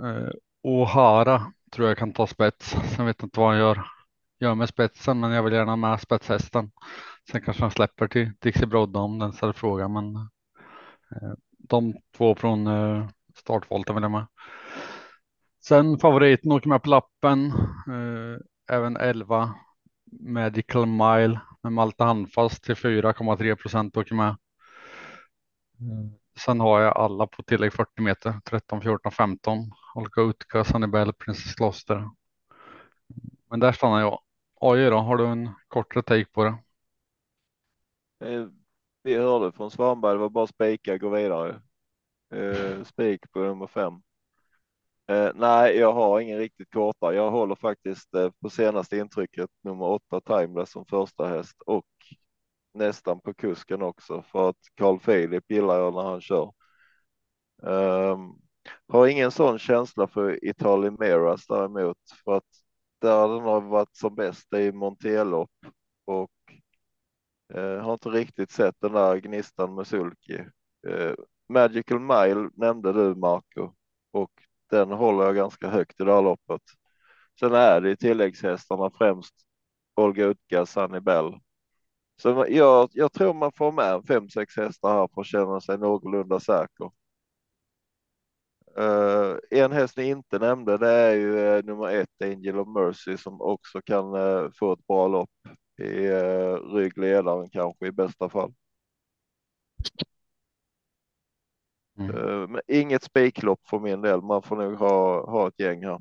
[0.00, 0.30] Eh, uh,
[0.62, 2.70] och Hara tror jag kan ta spets.
[2.96, 3.86] Sen vet jag inte vad han gör,
[4.40, 6.70] gör med spetsen, men jag vill gärna med spetshästen.
[7.30, 10.16] Sen kanske han släpper till Dixie Brodda om den ställer frågan, men
[11.10, 14.26] eh, de två från eh, startvolten vill jag med.
[15.64, 17.46] Sen favoriten åker med på lappen.
[17.88, 19.54] Eh, även 11
[20.20, 24.36] Medical Mile med Malte Handfast till 4,3 procent åker med.
[25.80, 26.21] Mm.
[26.38, 29.58] Sen har jag alla på tillägg 40 meter, 13, 14, 15.
[29.94, 32.10] Olka Utka, Sunnybell, Prinsess Kloster.
[33.50, 34.20] Men där stannar jag.
[34.60, 36.54] AJ då, har du en kortare take på det?
[38.28, 38.46] Eh,
[39.02, 41.62] vi hörde från Svanberg, det var bara spika, gå vidare.
[42.34, 43.92] Eh, spik på nummer fem.
[45.08, 47.14] Eh, nej, jag har ingen riktigt korta.
[47.14, 48.10] Jag håller faktiskt
[48.42, 51.86] på senaste intrycket nummer åtta Timeless som första häst och
[52.74, 56.52] nästan på kusken också för att Carl Philip gillar jag när han kör.
[57.62, 58.38] Um,
[58.88, 62.44] har ingen sån känsla för Italien Meras däremot för att
[63.00, 65.50] där den har varit som bäst i Montelopp
[66.04, 66.30] och
[67.54, 70.38] uh, har inte riktigt sett den där gnistan med sulky.
[70.86, 71.14] Uh, eh,
[71.48, 73.72] Magical Mile nämnde du Marco
[74.10, 74.32] och
[74.70, 76.62] den håller jag ganska högt i det här loppet.
[77.40, 79.34] Sen är det tilläggshästarna främst
[79.96, 81.40] Olga Utka, Sunny Bell.
[82.22, 85.78] Så jag, jag tror man får med fem, sex hästar här för att känna sig
[85.78, 86.90] någorlunda säker.
[88.78, 93.16] Uh, en häst ni inte nämnde, det är ju uh, nummer ett, Angel of Mercy,
[93.16, 95.30] som också kan uh, få ett bra lopp
[95.78, 98.54] i uh, ryggledaren kanske i bästa fall.
[101.98, 102.52] Mm.
[102.52, 104.22] Men inget spiklopp för min del.
[104.22, 106.00] Man får nog ha, ha ett gäng här.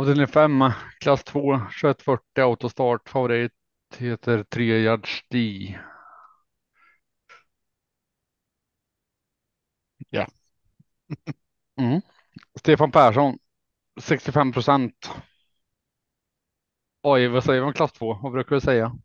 [0.00, 3.08] Och den är femma, klass 2, 2140 autostart.
[3.08, 3.52] Favorit
[3.96, 5.38] heter 3 Yards D.
[10.10, 10.26] Ja.
[11.80, 12.00] mm.
[12.58, 13.38] Stefan Persson,
[14.00, 15.10] 65 procent.
[17.02, 18.18] Oj, vad säger man klass 2?
[18.22, 18.96] Vad brukar du säga?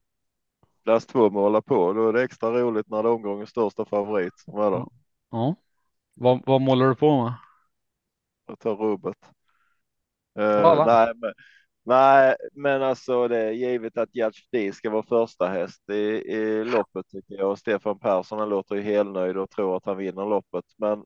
[0.83, 4.43] Klass 2 målar på, då är det extra roligt när det är omgångens största favorit.
[4.47, 4.89] Vad ja.
[5.31, 5.55] ja.
[6.13, 7.33] Vad, vad målar du på med?
[8.47, 9.34] Jag tar rubbet.
[10.39, 11.33] Uh, nej, men,
[11.83, 14.09] nej, men alltså det är givet att
[14.51, 15.95] D ska vara första häst i,
[16.33, 17.51] i loppet tycker jag.
[17.51, 20.65] Och Stefan Persson låter ju helnöjd och tror att han vinner loppet.
[20.77, 21.05] Men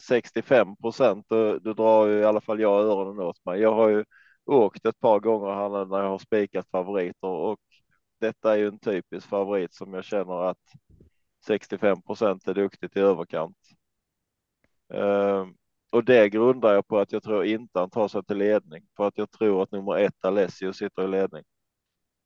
[0.00, 3.60] 65 procent, då, då drar ju i alla fall jag öronen åt mig.
[3.60, 4.04] Jag har ju
[4.46, 7.60] åkt ett par gånger här när jag har spikat favoriter och
[8.20, 10.58] detta är ju en typisk favorit som jag känner att
[11.46, 13.56] 65 procent är duktigt i överkant.
[14.94, 15.46] Uh,
[15.90, 19.06] och det grundar jag på att jag tror inte han tar sig till ledning för
[19.08, 21.44] att jag tror att nummer ett Alessio sitter i ledning.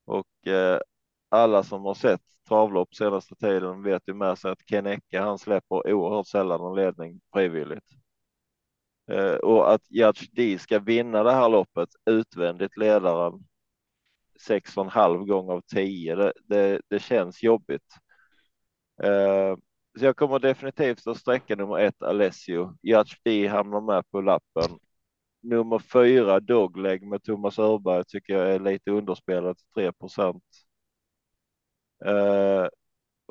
[0.04, 0.80] Och eh,
[1.28, 5.38] alla som har sett travlopp senaste tiden vet ju med sig att Ken Ecke, han
[5.38, 7.90] släpper oerhört sällan en ledning frivilligt.
[9.10, 13.44] Eh, och att Judge D ska vinna det här loppet utvändigt ledaren
[14.40, 17.94] sex och en halv gång av tio, det, det, det känns jobbigt.
[19.02, 19.56] Eh,
[19.98, 22.76] så jag kommer definitivt att sträcka nummer ett Alessio.
[22.82, 24.78] Judge hamnar med på lappen.
[25.42, 30.44] Nummer fyra Dogleg med Thomas Örberg tycker jag är lite underspelat, 3 procent.
[32.06, 32.68] Uh,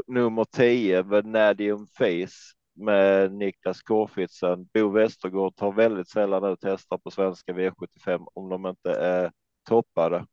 [0.07, 4.69] nummer 10 Venadium Face med Niklas Kårfitsen.
[4.73, 9.31] Bo Westergård tar väldigt sällan ut hästar på svenska V75 om de inte är
[9.63, 10.25] toppade.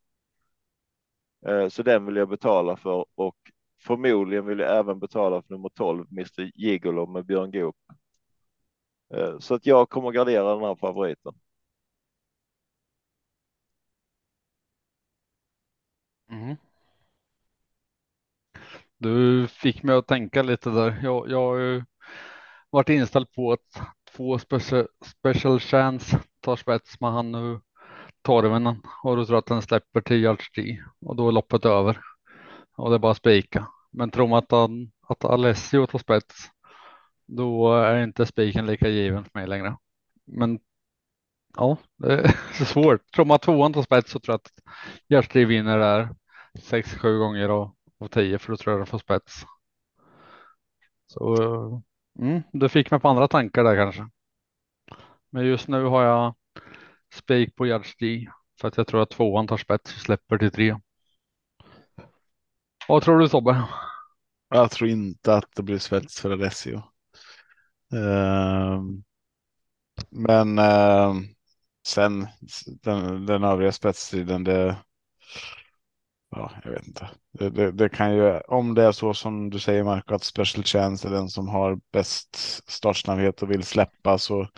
[1.47, 3.37] Eh, så den vill jag betala för och
[3.81, 7.77] förmodligen vill jag även betala för nummer 12 Mr Gigolo med Björn Goop.
[9.15, 11.35] Eh, så att jag kommer gardera den här favoriten.
[16.31, 16.57] Mm.
[18.99, 21.01] Du fick mig att tänka lite där.
[21.03, 21.85] Jag, jag har ju
[22.71, 23.83] varit inställd på att
[24.17, 27.61] två special, special chance tar spets med han nu
[28.23, 28.67] torven
[29.03, 31.99] och du tror att den släpper till Yardsty och då är loppet över
[32.81, 33.67] och det är bara spika.
[33.91, 36.51] Men tror man att, han, att Alessio tar spets
[37.27, 39.77] då är inte spiken lika given för mig längre.
[40.27, 40.61] Men
[41.57, 43.13] ja, det är så svårt.
[43.13, 44.53] Tror man att tvåan tar spets så tror jag att
[45.09, 46.09] Yardsty vinner där
[46.61, 49.45] sex, sju gånger och av 10 för då tror jag den får spets.
[51.07, 51.83] Så
[52.19, 54.09] mm, du fick mig på andra tankar där kanske.
[55.31, 56.35] Men just nu har jag
[57.15, 57.95] spik på Judge
[58.61, 60.77] för att jag tror att tvåan tar spets och släpper till tre.
[62.91, 63.63] Vad tror du Tobbe?
[64.49, 66.83] Jag tror inte att det blir spets för Alessio.
[67.95, 68.83] Uh,
[70.11, 71.15] men uh,
[71.87, 72.27] sen
[72.83, 74.77] den, den övriga spetstriden, det,
[76.31, 77.11] ja, jag vet inte.
[77.33, 80.65] Det, det, det, kan ju, om det är så som du säger Marco, att Special
[80.65, 82.37] Chance är den som har bäst
[82.71, 84.49] startsnabbhet och vill släppa så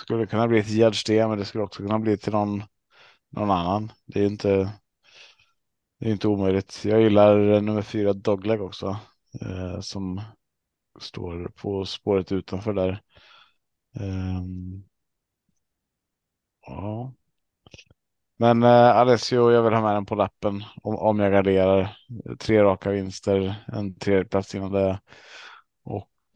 [0.00, 2.62] skulle det kunna bli till Gerd men det skulle också kunna bli till någon,
[3.30, 3.92] någon annan.
[4.06, 4.72] Det är inte.
[5.98, 6.84] Det är inte omöjligt.
[6.84, 8.96] Jag gillar nummer fyra Dogleg också
[9.40, 10.20] eh, som
[11.00, 13.02] står på spåret utanför där.
[13.96, 14.42] Eh,
[16.66, 17.12] ja,
[18.36, 21.96] men eh, Alessio, jag vill ha med den på lappen om, om jag garderar.
[22.38, 25.00] Tre raka vinster, en tredjeplats innan det.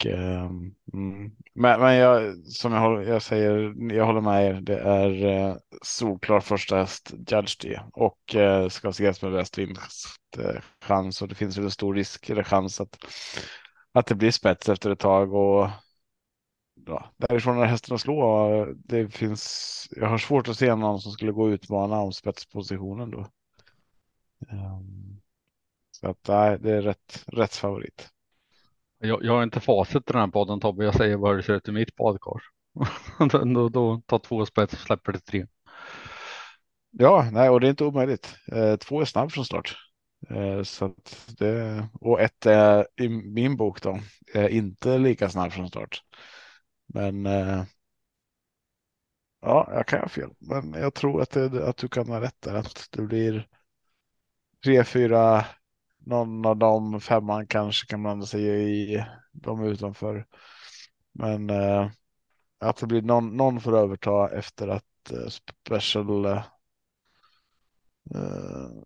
[0.07, 0.45] Eh,
[0.93, 1.31] mm.
[1.55, 4.61] men, men jag, som jag, jag säger, jag håller med er.
[4.61, 7.81] Det är eh, solklar första häst, Judge D.
[7.93, 11.23] Och eh, ska ses med bäst vinstchans.
[11.23, 12.99] och det finns väl en stor risk eller chans att,
[13.93, 15.35] att det blir spets efter ett tag.
[15.35, 15.71] Och
[16.87, 18.67] ja, därifrån är hästen att slå.
[18.75, 23.11] Det finns, jag har svårt att se någon som skulle gå och utmana om spetspositionen
[23.11, 23.27] då.
[24.51, 25.21] Um,
[25.91, 28.13] så att nej, det är rätt, rätt favorit.
[29.05, 30.85] Jag, jag har inte facit i den här podden Tobbe.
[30.85, 32.43] Jag säger bara hur det ser ut i mitt badkar.
[33.55, 35.47] då, då tar två spets och släpper det tre.
[36.91, 38.37] Ja, nej, och det är inte omöjligt.
[38.53, 39.77] Eh, två är snabb från start.
[40.29, 43.99] Eh, så att det, och ett är i min bok då,
[44.35, 46.03] är inte lika snabb från start.
[46.87, 47.65] Men eh,
[49.41, 52.41] ja, jag kan ha fel, men jag tror att, det, att du kan ha rätt
[52.41, 52.55] där.
[52.55, 53.49] Att det blir
[54.65, 55.45] tre, fyra,
[56.05, 60.27] någon av dem femman kanske kan blanda sig i de utanför.
[61.13, 61.91] Men eh,
[62.59, 66.25] att det blir någon, någon får överta efter att eh, special.
[66.25, 66.43] Eh,
[68.15, 68.83] uh,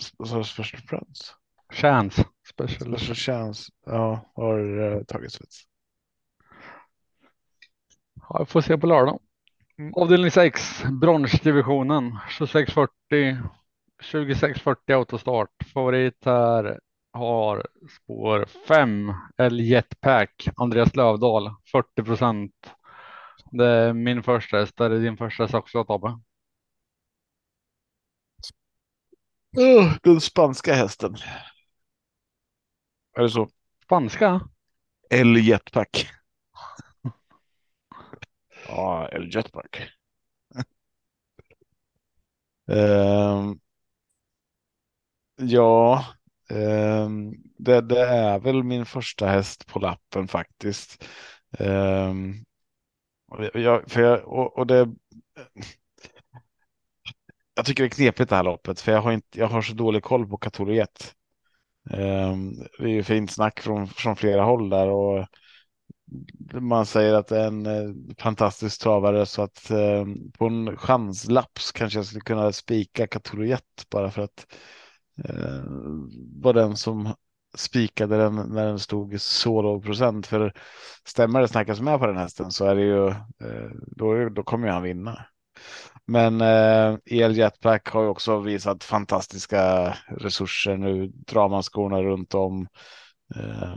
[0.00, 1.34] special friends.
[1.72, 2.24] Chance.
[2.48, 2.98] Special.
[2.98, 3.72] Special chance.
[3.86, 5.62] Ja, har uh, tagit svets.
[8.14, 9.20] Ja, jag får se på lördag.
[9.78, 9.94] Mm.
[9.94, 13.38] Avdelning 6, bronsdivisionen 2640
[14.02, 15.50] 2640 autostart.
[15.74, 16.80] Favorit här
[17.12, 22.52] har spår 5 L Jetpack Andreas Lövdahl 40 procent.
[23.52, 24.80] Det är min första häst.
[24.80, 26.08] Är det din första häst också Tobbe?
[29.58, 31.16] Uh, den spanska hästen.
[33.16, 33.48] Är det så?
[33.84, 34.40] Spanska?
[35.10, 36.10] El Jetpack.
[38.68, 39.90] ja, El Jetpack.
[42.66, 43.60] um,
[45.40, 46.04] ja,
[46.50, 47.08] eh,
[47.58, 51.04] det, det, är väl min första häst på lappen faktiskt.
[51.58, 52.14] Eh,
[53.54, 54.88] jag, för jag, och, och det
[57.54, 59.74] jag tycker det är knepigt det här loppet för jag har, inte, jag har så
[59.74, 61.14] dålig koll på Katoriet.
[61.90, 62.36] Eh,
[62.78, 65.26] det är ju fint snack från, från flera håll där och
[66.52, 70.04] man säger att det är en eh, fantastisk travare så att eh,
[70.38, 74.46] på en chanslaps kanske jag skulle kunna spika Katoriet bara för att
[75.24, 77.14] eh, den som
[77.54, 80.26] spikade den när den stod så låg procent.
[80.26, 80.52] För
[81.04, 84.68] stämmer det snackas med på den hästen så är det ju eh, då, då kommer
[84.68, 85.26] han vinna.
[86.06, 90.76] Men eh, El Jetpack har ju också visat fantastiska resurser.
[90.76, 92.68] Nu drar man skorna runt om.
[93.36, 93.76] Eh,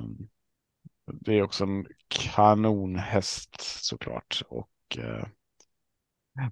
[1.06, 4.42] det är också en kanonhäst såklart.
[4.50, 5.26] Och, eh,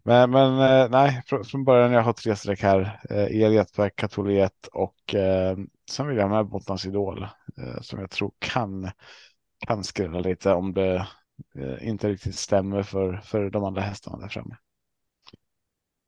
[0.03, 2.99] men, men eh, nej, från, från början jag har tre streck här.
[3.09, 5.57] Eh, El Jetpack, Katoliet och eh,
[5.89, 7.23] sen vill jag med Bottnas Idol
[7.57, 8.91] eh, som jag tror kan,
[9.67, 11.07] kan skrälla lite om det
[11.55, 14.55] eh, inte riktigt stämmer för, för de andra hästarna där framme.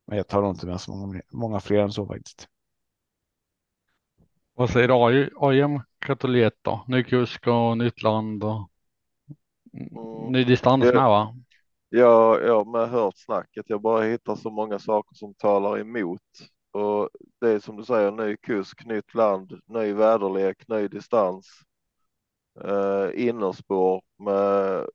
[0.06, 2.48] Men jag tar nog inte med så många, många fler än så faktiskt.
[4.54, 6.84] Vad säger AI, AIM Katoliet då?
[6.88, 8.70] Ny kusk och nytt land och
[9.72, 10.32] Mm.
[10.32, 10.92] ny distans Ja.
[10.92, 11.34] med va?
[11.96, 13.64] Ja, jag har med hört snacket.
[13.68, 16.20] Jag bara hittar så många saker som talar emot.
[16.72, 17.08] Och
[17.40, 21.46] det är som du säger, ny kusk, nytt land, ny väderlek, ny distans.
[22.64, 24.86] Eh, innerspår med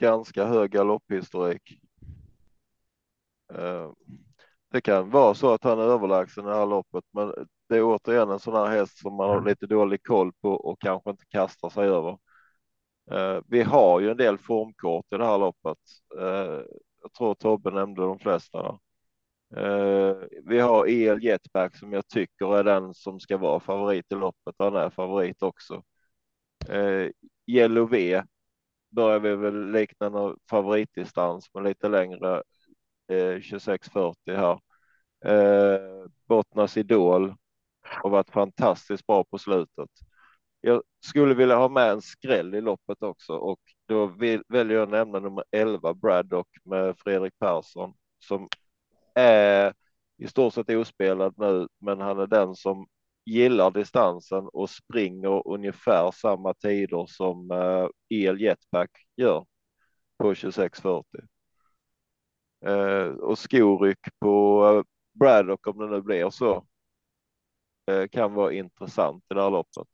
[0.00, 1.80] ganska hög galopphistorik.
[3.52, 3.90] Eh,
[4.72, 7.34] det kan vara så att han är överlägsen i det här loppet, men
[7.68, 10.80] det är återigen en sån här häst som man har lite dålig koll på och
[10.80, 12.18] kanske inte kastar sig över.
[13.10, 15.78] Eh, vi har ju en del formkort i det här loppet.
[16.18, 16.60] Eh,
[17.02, 18.78] jag tror Tobbe nämnde de flesta.
[19.56, 24.14] Eh, vi har EL Jetback som jag tycker är den som ska vara favorit i
[24.14, 24.54] loppet.
[24.58, 25.82] Han är favorit också.
[26.68, 27.08] Eh,
[27.46, 28.22] Yellow V
[28.90, 32.42] börjar vi väl likna någon favoritdistans med lite längre
[33.08, 34.60] 2640 här.
[35.24, 37.34] Eh, Bottnas Idol
[37.82, 39.90] har varit fantastiskt bra på slutet.
[40.60, 44.88] Jag skulle vilja ha med en skräll i loppet också och då vill, väljer jag
[44.90, 48.48] nämna nummer 11 Braddock med Fredrik Persson som
[49.14, 49.74] är
[50.18, 52.86] i stort sett ospelad nu, men han är den som
[53.24, 59.46] gillar distansen och springer ungefär samma tider som uh, El Jetpack gör
[60.18, 61.20] på 2640.
[62.66, 64.82] Uh, eh, och skoryck på uh,
[65.12, 66.64] Braddock om det nu blir så
[67.90, 69.88] uh, kan vara intressant i det här loppet.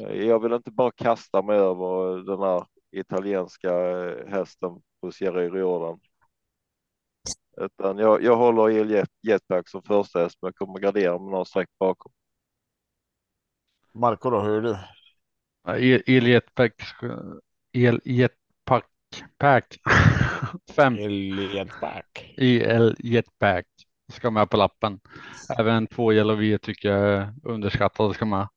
[0.00, 6.00] Jag vill inte bara kasta mig över den här italienska uh, hästen på Sierra Jordan.
[7.56, 11.30] Utan jag, jag håller El Jet, Jetpack som första häst, men jag kommer gardera med
[11.30, 12.12] några streck bakom.
[13.92, 14.76] Marco då, hur är du?
[15.68, 16.82] El, el jetpack,
[17.72, 18.86] el jetpack,
[19.38, 19.80] pack.
[20.76, 22.34] Fem El Jetpack.
[22.36, 23.66] EL jetpack
[24.12, 25.00] ska med på lappen.
[25.58, 28.48] Även två Yellow V tycker jag är underskattade ska med.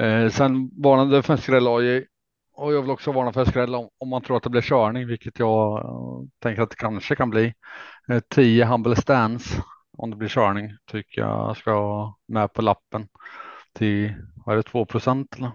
[0.00, 2.06] Eh, sen varnade för en skräll AJ
[2.52, 4.62] och jag vill också varna för en skräll om, om man tror att det blir
[4.62, 7.54] körning, vilket jag eh, tänker att det kanske kan bli.
[8.08, 13.08] Eh, 10 Humble Stance om det blir körning tycker jag ska med på lappen
[13.72, 14.14] till,
[14.46, 15.50] vad är det, 2 procent mm.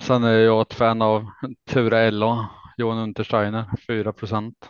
[0.00, 1.26] Sen är jag ett fan av
[1.70, 4.68] Tura Ella, Johan Untersteiner, 4 procent.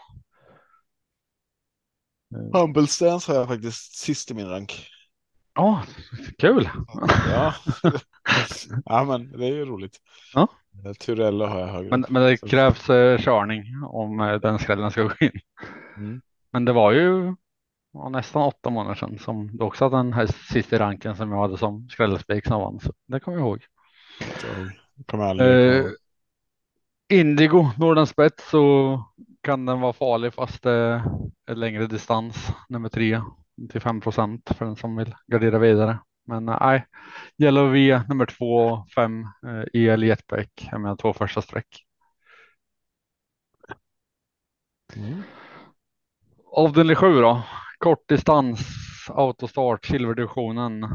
[2.34, 2.60] Eh.
[2.60, 4.93] Humble Stance har jag faktiskt sist i min rank.
[5.54, 5.82] Ja,
[6.38, 6.68] kul.
[7.30, 7.54] Ja.
[8.84, 9.98] ja, men det är ju roligt.
[10.34, 10.48] Ja.
[11.00, 11.90] Turello har jag högre.
[11.90, 15.40] Men, men det krävs eh, körning om eh, den skrällen ska gå in.
[15.96, 16.20] Mm.
[16.50, 17.34] Men det var ju
[17.92, 21.38] ja, nästan åtta månader sedan som du också hade den här sista ranken som jag
[21.38, 22.80] hade som skrällspik som vann.
[22.80, 23.64] Så det kommer jag ihåg.
[24.96, 25.90] Jag kommer aldrig Eh.
[27.08, 29.02] Indigo, Nordens spets så
[29.40, 31.02] kan den vara farlig fast det
[31.46, 32.48] är längre distans.
[32.68, 33.20] Nummer tre
[33.70, 35.98] till 5 procent för den som vill gardera vidare.
[36.26, 36.86] Men eh, nej,
[37.38, 41.86] Yellow V nummer två, fem eh, EL Jetback är mina två första streck.
[44.96, 45.22] Mm.
[46.52, 47.42] Avdelning 7 då.
[47.78, 48.60] Kortdistans,
[49.08, 50.88] autostart, silverdivisionen.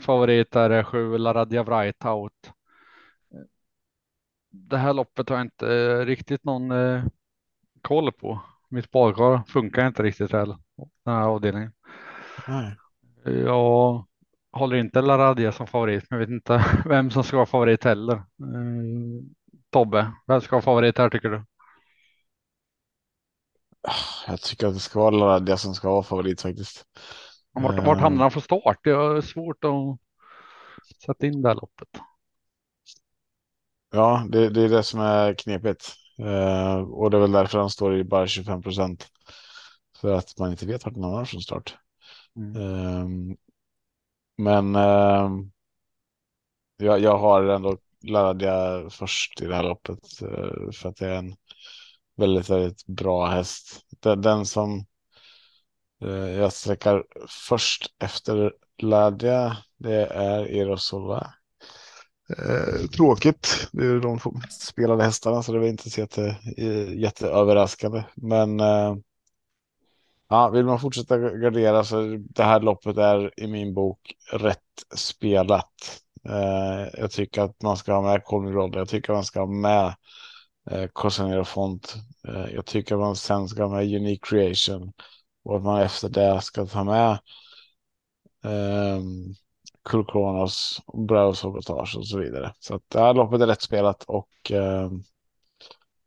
[0.00, 2.52] Favorit är 7 Laradja Wrightout.
[4.50, 6.72] Det här loppet har jag inte eh, riktigt någon
[7.82, 8.40] koll på.
[8.68, 11.72] Mitt badkar funkar inte riktigt väl, den här avdelningen.
[12.48, 12.76] Nej.
[13.24, 14.06] Jag
[14.52, 18.14] håller inte Laradja som favorit, men jag vet inte vem som ska vara favorit heller.
[18.14, 18.22] Eh,
[19.70, 21.44] Tobbe, vem ska vara favorit här tycker du?
[24.26, 26.84] Jag tycker att det ska vara Laradja som ska vara favorit faktiskt.
[27.52, 28.78] Vart, Eh, vart hamnar han från start?
[28.84, 29.98] Det är svårt att
[31.06, 31.88] sätta in det här loppet.
[33.90, 35.94] Ja, det, det är det som är knepigt.
[36.18, 39.06] Eh, och det är väl därför han står i bara 25 procent.
[40.04, 41.76] För att man inte vet vart någon har från start.
[42.36, 42.56] Mm.
[42.56, 43.36] Ehm,
[44.36, 45.50] men ehm,
[46.76, 50.22] jag, jag har ändå Laradja först i det här loppet.
[50.22, 51.36] eh, för att det är en
[52.16, 53.86] väldigt, väldigt bra häst.
[54.00, 54.86] Den, den som
[56.02, 57.04] eh, jag sträckar
[57.48, 61.34] först efter Ladja, det är Erosola.
[62.28, 63.68] Eh, tråkigt.
[63.72, 68.04] Det är de spelade hästarna så det var inte så jätte, eh, jätteöverraskande.
[68.14, 68.96] Men eh,
[70.28, 74.60] ja, vill man fortsätta gardera så det här loppet är i min bok rätt
[74.94, 76.00] spelat.
[76.28, 79.46] Eh, jag tycker att man ska ha med Colmy Jag tycker att man ska ha
[79.46, 79.94] med
[80.70, 81.94] eh, Cosanero Font.
[82.28, 84.92] Eh, jag tycker att man sen ska ha med Unique Creation
[85.44, 87.18] och att man efter det ska ta med
[88.44, 89.34] ehm, um,
[89.84, 92.54] Kulkronos, Browse Sabotage och så vidare.
[92.58, 94.90] Så att det här loppet är rätt spelat och eh,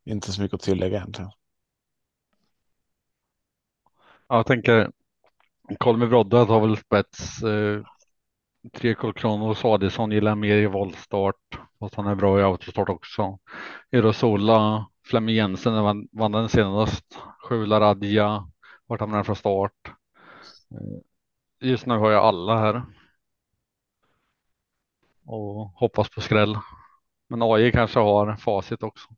[0.05, 1.31] inte så mycket att tillägga egentligen.
[4.27, 4.91] Ja, jag tänker
[5.79, 7.43] Kolme Brodde har väl spets.
[7.43, 7.83] Eh,
[8.73, 11.59] tre Kulkronos Adison gillar mer i voltstart.
[11.79, 13.39] Fast han är bra i autostart också.
[13.91, 17.19] Erosola, Flemming Jensen vann, vann den senast.
[17.49, 18.51] Sjula Radja,
[18.87, 19.73] vart hamnar den från start?
[20.71, 20.99] Eh,
[21.69, 22.83] just nu har jag alla här.
[25.25, 26.57] Och hoppas på skräll.
[27.29, 29.09] Men AI kanske har facit också.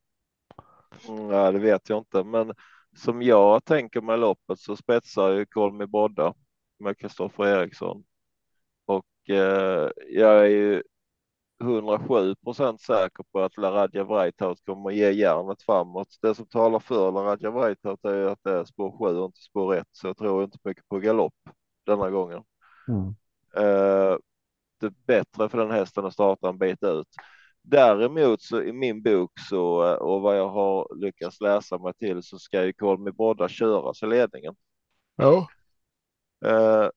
[1.07, 2.53] Mm, ja, det vet jag inte, men
[2.99, 6.33] som jag tänker med loppet så spetsar ju Kolmi Bodda
[6.79, 8.03] med Kristoffer Eriksson.
[8.85, 10.83] Och eh, jag är ju
[11.61, 16.07] 107 procent säker på att Laradja Vrajtaut kommer att ge järnet framåt.
[16.21, 19.75] Det som talar för Laradja Vrajtaut är att det är spår 7 och inte spår
[19.75, 21.33] 1, så jag tror inte mycket på galopp
[21.85, 22.43] denna gången.
[22.87, 23.05] Mm.
[23.57, 24.17] Uh,
[24.79, 27.07] det är bättre för den hästen att starta en bit ut.
[27.71, 32.23] Däremot så i min bok så eh, och vad jag har lyckats läsa mig till
[32.23, 34.55] så ska ju Kolmi Brodda köras i ledningen.
[35.15, 35.47] Ja.
[36.45, 36.89] Uh,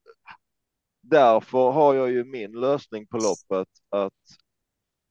[1.03, 4.13] därför har jag ju min lösning på loppet att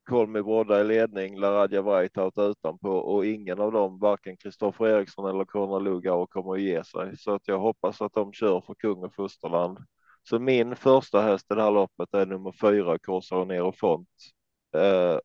[0.08, 5.44] Kolmi Brodda i ledning, Laradja Vrajtaut utanpå och ingen av dem, varken Kristoffer Eriksson eller
[5.44, 7.16] Konrad Lugauer kommer att ge sig.
[7.16, 9.78] Så att jag hoppas att de kör för kung och fosterland.
[10.28, 14.08] Så min första häst i det här loppet är nummer fyra, Corsa Nero Font.
[14.76, 15.18] Eh,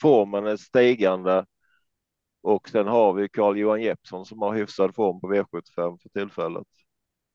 [0.00, 1.46] formen är stigande
[2.42, 6.66] och sen har vi Carl-Johan Jeppsson som har hyfsad form på V75 för tillfället.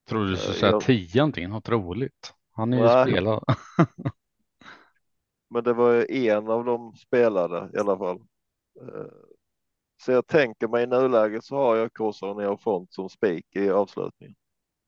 [0.10, 0.82] Tror du skulle säga jag...
[0.82, 2.34] tio någonting, något roligt.
[2.52, 3.12] Han är ju Nej.
[3.12, 3.44] spelad.
[5.50, 8.18] Men det var en av dem spelade i alla fall.
[8.82, 9.12] Eh,
[10.02, 13.70] så jag tänker mig i nuläget så har jag Corsa Nero Font som spik i
[13.70, 14.36] avslutningen.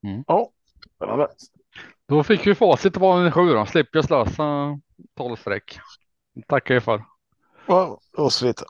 [0.02, 0.24] Mm.
[0.26, 0.50] Ja,
[0.96, 1.28] Spännande.
[2.08, 3.66] Då fick vi facit på en sju då.
[3.66, 4.78] Slipper jag slösa
[5.16, 5.78] 12 streck.
[6.46, 7.04] Tackar jag för.
[7.68, 8.64] Ja, oss lite.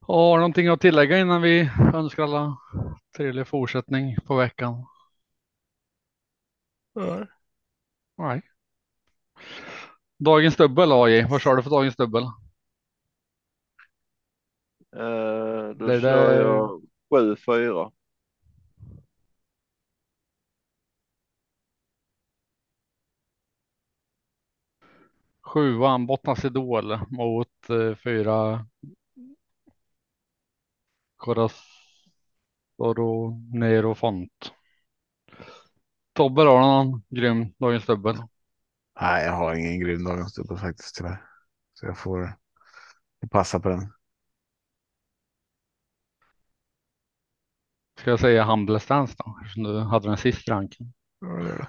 [0.00, 2.56] Har någonting att tillägga innan vi önskar alla
[3.16, 4.86] trevlig fortsättning på veckan?
[6.94, 7.26] Nej.
[8.18, 8.42] Nej.
[10.18, 12.22] Dagens dubbel AI, vad kör du för dagens dubbel?
[14.96, 16.40] Uh, då det kör där...
[16.40, 17.92] jag 7-4.
[25.56, 28.66] Sjuan Bottnas Idol mot eh, fyra
[31.16, 31.62] Corazoro
[33.52, 34.52] Nero Font.
[36.12, 38.16] Tobbe har någon grym dagens dubbel?
[39.00, 41.22] Nej, jag har ingen grym dagens dubbel faktiskt tyvärr.
[41.74, 42.36] Så jag får
[43.30, 43.92] passa på den.
[48.00, 49.38] Ska jag säga Humble Stance då?
[49.42, 50.92] Eftersom du hade den sist ranken.
[51.20, 51.68] Ja, det är det.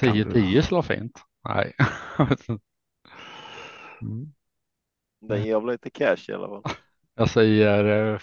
[0.00, 1.22] 10-10 skulle vara fint.
[1.48, 1.74] Nej.
[4.02, 4.32] mm.
[5.20, 6.62] Den ger väl lite cash i alla fall.
[7.14, 8.20] Jag säger eh,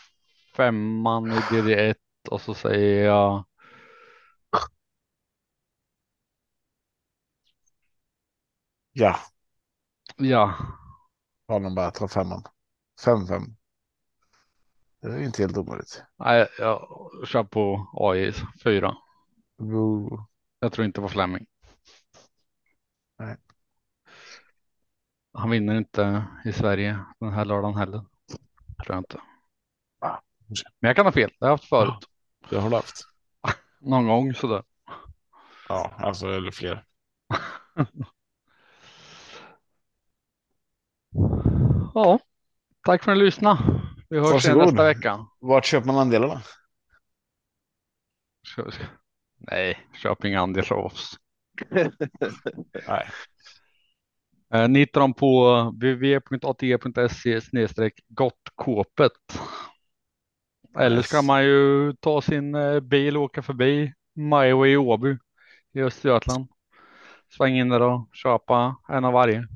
[0.55, 1.95] femman i DD1
[2.29, 3.45] och så säger jag
[8.97, 9.19] Ja.
[10.17, 10.53] Ja.
[11.47, 12.43] Honom bara ta femman.
[13.05, 13.55] 5-5.
[15.01, 16.03] Det är inte helt omöjligt.
[16.19, 16.87] Nej, jag
[17.27, 18.95] kör på AI 4.
[20.59, 21.45] Jag tror inte på Fleming.
[25.37, 28.05] Han vinner inte i Sverige den här lördagen heller.
[28.83, 29.21] Tror jag inte.
[30.79, 31.29] Men jag kan ha fel.
[31.39, 32.09] Det har jag haft förut.
[32.49, 33.01] Det har du haft.
[33.81, 34.63] Någon gång sådär.
[35.69, 36.85] Ja, alltså eller fler.
[41.93, 42.19] ja.
[42.81, 43.81] Tack för att ni lyssnade.
[44.09, 44.57] Vi hörs Varsågod.
[44.57, 45.25] igen nästa vecka.
[45.39, 46.41] Vart köper man andelarna?
[49.37, 51.19] Nej, köp inga andelar av oss.
[52.87, 53.09] Nej.
[54.55, 57.41] Eh, ni hittar dem på www.ate.se
[58.07, 59.11] gottkåpet.
[60.79, 65.17] Eller ska man ju ta sin eh, bil och åka förbi Majway i Åby
[65.73, 66.47] i Östergötland.
[67.29, 69.47] Sväng in där och köpa en av varje.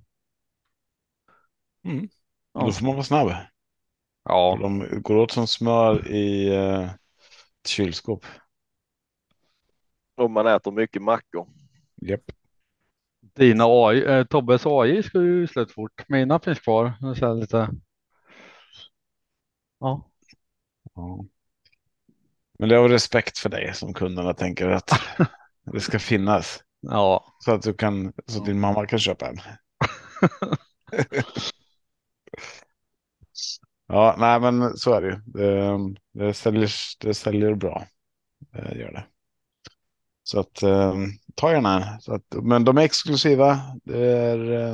[1.84, 2.10] Mm.
[2.54, 2.62] Ja.
[2.66, 3.32] Då får man vara snabb.
[4.24, 8.26] Ja, De går åt som smör i uh, ett kylskåp.
[10.16, 11.48] Om man äter mycket mackor.
[12.02, 12.32] Japp.
[13.36, 16.04] Dina AI, eh, Tobbes AI ska ju slut fort.
[16.08, 16.94] Mina finns kvar.
[17.02, 17.70] Jag säger lite.
[19.80, 20.10] Ja,
[20.96, 21.26] Ja.
[22.60, 24.92] Men det är av respekt för dig som kunderna tänker att
[25.74, 26.64] det ska finnas.
[26.80, 29.38] ja, Så att, du kan, så att din mamma kan köpa en.
[33.88, 35.16] ja, nej men så är det ju.
[35.26, 35.78] Det,
[36.26, 36.70] det, säljer,
[37.00, 37.86] det säljer bra.
[38.52, 39.06] Det gör det.
[40.30, 40.94] Så att eh,
[41.36, 42.00] ta gärna.
[42.00, 43.60] Så att, men de är exklusiva.
[43.84, 44.74] Det är, eh,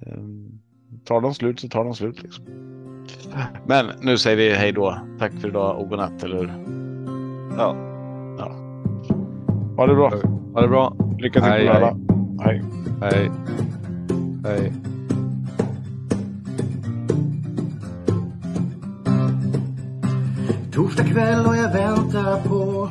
[0.00, 0.22] eh,
[1.04, 2.22] tar de slut så tar de slut.
[2.22, 2.44] Liksom.
[3.66, 4.98] Men nu säger vi hej då.
[5.18, 6.52] Tack för idag och godnatt, eller hur?
[7.56, 7.76] Ja.
[9.76, 10.12] Ha det bra.
[10.54, 10.96] ha det bra.
[11.18, 12.00] Lycka till Hej, på lördag.
[12.44, 12.64] Hej.
[13.00, 13.30] Hej.
[14.44, 14.72] Hej.
[20.72, 22.90] Torsdag kväll och jag väntar på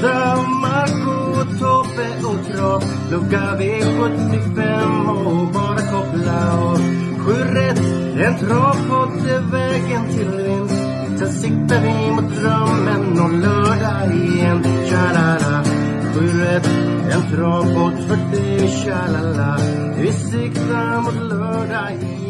[0.00, 0.44] Gustav,
[1.58, 6.78] Tobbe och Trav Lucka V75 och bara koppla av
[7.18, 7.78] Sju rätt,
[8.20, 10.82] en travpott är vägen till vinst.
[11.18, 14.62] Sen siktar vi mot drömmen om lördag igen.
[14.62, 15.64] Tja-la-la.
[16.14, 16.66] Sju rätt,
[17.10, 19.58] en travpott för dig Tja-la-la.
[19.96, 22.27] Vi siktar mot lördag igen.